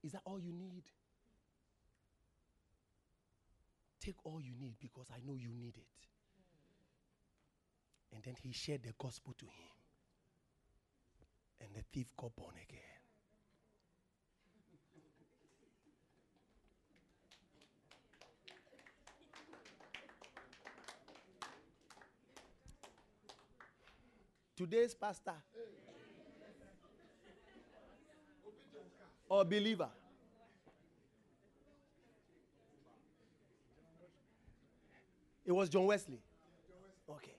Is 0.03 0.13
that 0.13 0.23
all 0.25 0.39
you 0.39 0.53
need? 0.53 0.85
Take 4.01 4.17
all 4.25 4.41
you 4.41 4.55
need 4.59 4.77
because 4.81 5.07
I 5.15 5.21
know 5.25 5.37
you 5.37 5.51
need 5.55 5.77
it. 5.77 5.87
And 8.15 8.23
then 8.25 8.35
he 8.43 8.53
shared 8.53 8.83
the 8.83 8.93
gospel 8.99 9.35
to 9.39 9.45
him. 9.45 9.73
And 11.61 11.71
the 11.75 11.85
thief 11.93 12.09
got 12.17 12.35
born 12.35 12.55
again. 12.57 12.93
today's 24.63 24.95
pastor 24.95 25.35
or 29.33 29.45
believer. 29.47 29.89
It 35.47 35.53
was 35.53 35.71
John 35.71 35.87
Wesley. 35.87 36.21
Okay. 37.09 37.31
It 37.31 37.39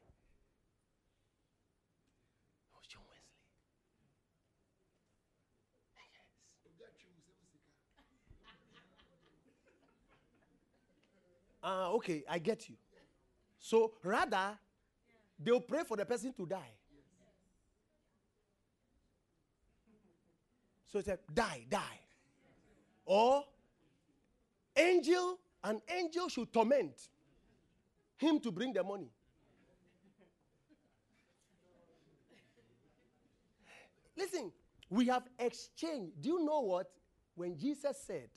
was 2.75 2.87
John 2.87 3.03
Wesley. 3.07 3.21
Ah, 11.61 11.85
uh, 11.85 11.91
okay, 11.93 12.23
I 12.27 12.39
get 12.39 12.67
you. 12.69 12.75
So 13.59 13.93
rather, 14.03 14.57
they'll 15.37 15.61
pray 15.61 15.83
for 15.87 15.95
the 15.95 16.05
person 16.05 16.33
to 16.33 16.47
die. 16.47 16.71
So 20.93 20.99
he 20.99 21.05
said, 21.05 21.17
Die, 21.33 21.65
die. 21.71 21.99
Or 23.07 23.43
angel, 24.77 25.39
an 25.63 25.81
angel 25.89 26.29
should 26.29 26.53
torment 26.53 27.09
him 28.17 28.39
to 28.41 28.51
bring 28.51 28.73
the 28.73 28.83
money. 28.83 29.09
Listen, 34.15 34.51
we 34.87 35.07
have 35.07 35.23
exchanged. 35.39 36.21
Do 36.21 36.29
you 36.29 36.45
know 36.45 36.59
what? 36.59 36.91
When 37.33 37.57
Jesus 37.57 37.97
said, 37.97 38.29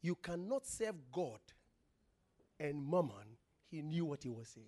You 0.00 0.14
cannot 0.14 0.68
serve 0.68 0.94
God 1.10 1.40
and 2.60 2.88
mammon, 2.88 3.36
he 3.68 3.82
knew 3.82 4.04
what 4.04 4.22
he 4.22 4.28
was 4.28 4.46
saying. 4.46 4.66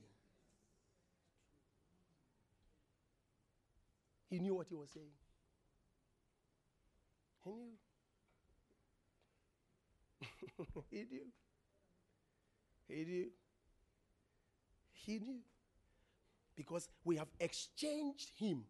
He 4.29 4.41
knew 4.41 4.57
what 4.57 4.67
he 4.69 4.75
was 4.75 4.91
saying. 4.91 5.07
He 10.41 10.47
knew. 10.59 10.85
he 10.91 10.97
knew. 10.99 11.27
He 12.89 13.05
knew. 13.05 13.27
He 14.93 15.19
knew. 15.19 15.39
Because 16.57 16.89
we 17.05 17.17
have 17.17 17.29
exchanged 17.39 18.33
him 18.37 18.65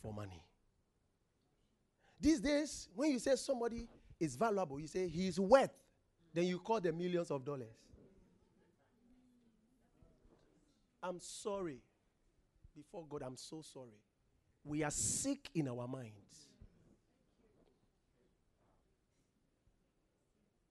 for 0.00 0.12
money. 0.12 0.42
These 2.20 2.40
days, 2.40 2.88
when 2.94 3.10
you 3.10 3.18
say 3.18 3.34
somebody 3.36 3.88
is 4.18 4.36
valuable, 4.36 4.80
you 4.80 4.86
say 4.86 5.08
he 5.08 5.26
is 5.26 5.38
worth, 5.38 5.72
then 6.32 6.44
you 6.44 6.58
call 6.58 6.80
them 6.80 6.96
millions 6.98 7.30
of 7.30 7.44
dollars. 7.44 7.74
I'm 11.02 11.20
sorry. 11.20 11.80
Before 12.74 13.04
God, 13.08 13.22
I'm 13.24 13.36
so 13.36 13.62
sorry. 13.62 14.00
We 14.64 14.82
are 14.82 14.90
sick 14.90 15.48
in 15.54 15.68
our 15.68 15.86
minds. 15.86 16.45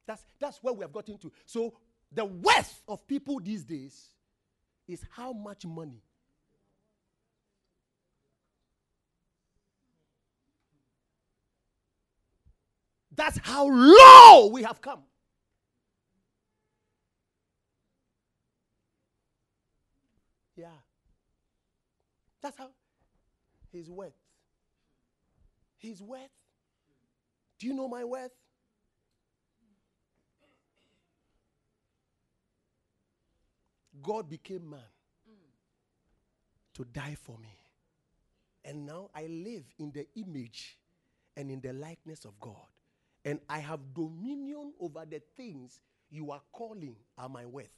That's, 0.07 0.25
that's 0.39 0.61
where 0.61 0.73
we 0.73 0.83
have 0.83 0.93
gotten 0.93 1.17
to. 1.19 1.31
So, 1.45 1.73
the 2.11 2.25
worth 2.25 2.81
of 2.87 3.05
people 3.07 3.39
these 3.39 3.63
days 3.63 4.09
is 4.87 5.03
how 5.11 5.33
much 5.33 5.65
money. 5.65 6.01
That's 13.15 13.39
how 13.43 13.67
low 13.67 14.47
we 14.47 14.63
have 14.63 14.81
come. 14.81 14.99
Yeah. 20.55 20.67
That's 22.41 22.57
how 22.57 22.69
his 23.71 23.89
worth. 23.89 24.13
His 25.77 26.01
worth. 26.01 26.21
Do 27.59 27.67
you 27.67 27.73
know 27.73 27.87
my 27.87 28.03
worth? 28.03 28.31
God 34.05 34.29
became 34.29 34.69
man 34.69 34.79
to 36.75 36.85
die 36.85 37.17
for 37.19 37.37
me. 37.39 37.57
And 38.63 38.85
now 38.85 39.09
I 39.15 39.23
live 39.23 39.63
in 39.79 39.91
the 39.91 40.05
image 40.15 40.77
and 41.35 41.49
in 41.49 41.59
the 41.59 41.73
likeness 41.73 42.23
of 42.23 42.39
God. 42.39 42.67
And 43.23 43.39
I 43.49 43.57
have 43.59 43.79
dominion 43.95 44.73
over 44.79 45.05
the 45.09 45.21
things 45.35 45.81
you 46.11 46.29
are 46.31 46.41
calling 46.51 46.95
are 47.17 47.29
my 47.29 47.47
worth. 47.47 47.69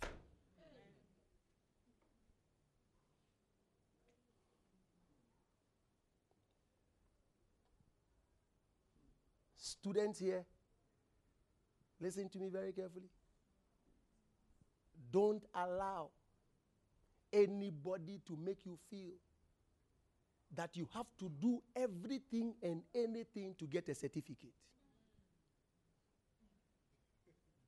Students 9.55 10.19
here, 10.19 10.45
listen 12.01 12.27
to 12.29 12.39
me 12.39 12.49
very 12.49 12.73
carefully. 12.73 13.09
Don't 15.09 15.45
allow 15.55 16.09
anybody 17.31 18.19
to 18.27 18.37
make 18.37 18.65
you 18.65 18.77
feel 18.89 19.13
that 20.55 20.75
you 20.77 20.87
have 20.93 21.07
to 21.19 21.29
do 21.41 21.61
everything 21.75 22.53
and 22.63 22.81
anything 22.95 23.55
to 23.59 23.65
get 23.65 23.87
a 23.89 23.95
certificate. 23.95 24.53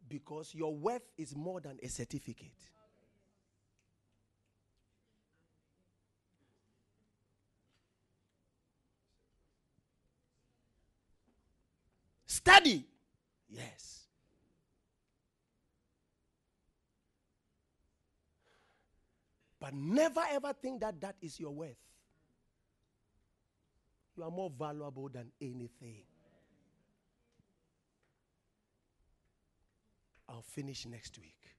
Because 0.07 0.55
your 0.55 0.73
worth 0.73 1.03
is 1.17 1.35
more 1.35 1.61
than 1.61 1.77
a 1.83 1.87
certificate. 1.87 2.47
Study. 12.25 12.85
Yes. 13.49 13.88
But 19.59 19.73
never 19.73 20.21
ever 20.31 20.53
think 20.53 20.81
that 20.81 21.01
that 21.01 21.15
is 21.21 21.39
your 21.39 21.51
worth. 21.51 21.75
You 24.15 24.23
are 24.23 24.31
more 24.31 24.49
valuable 24.57 25.09
than 25.09 25.31
anything. 25.41 26.03
I'll 30.27 30.41
finish 30.41 30.85
next 30.85 31.17
week. 31.19 31.58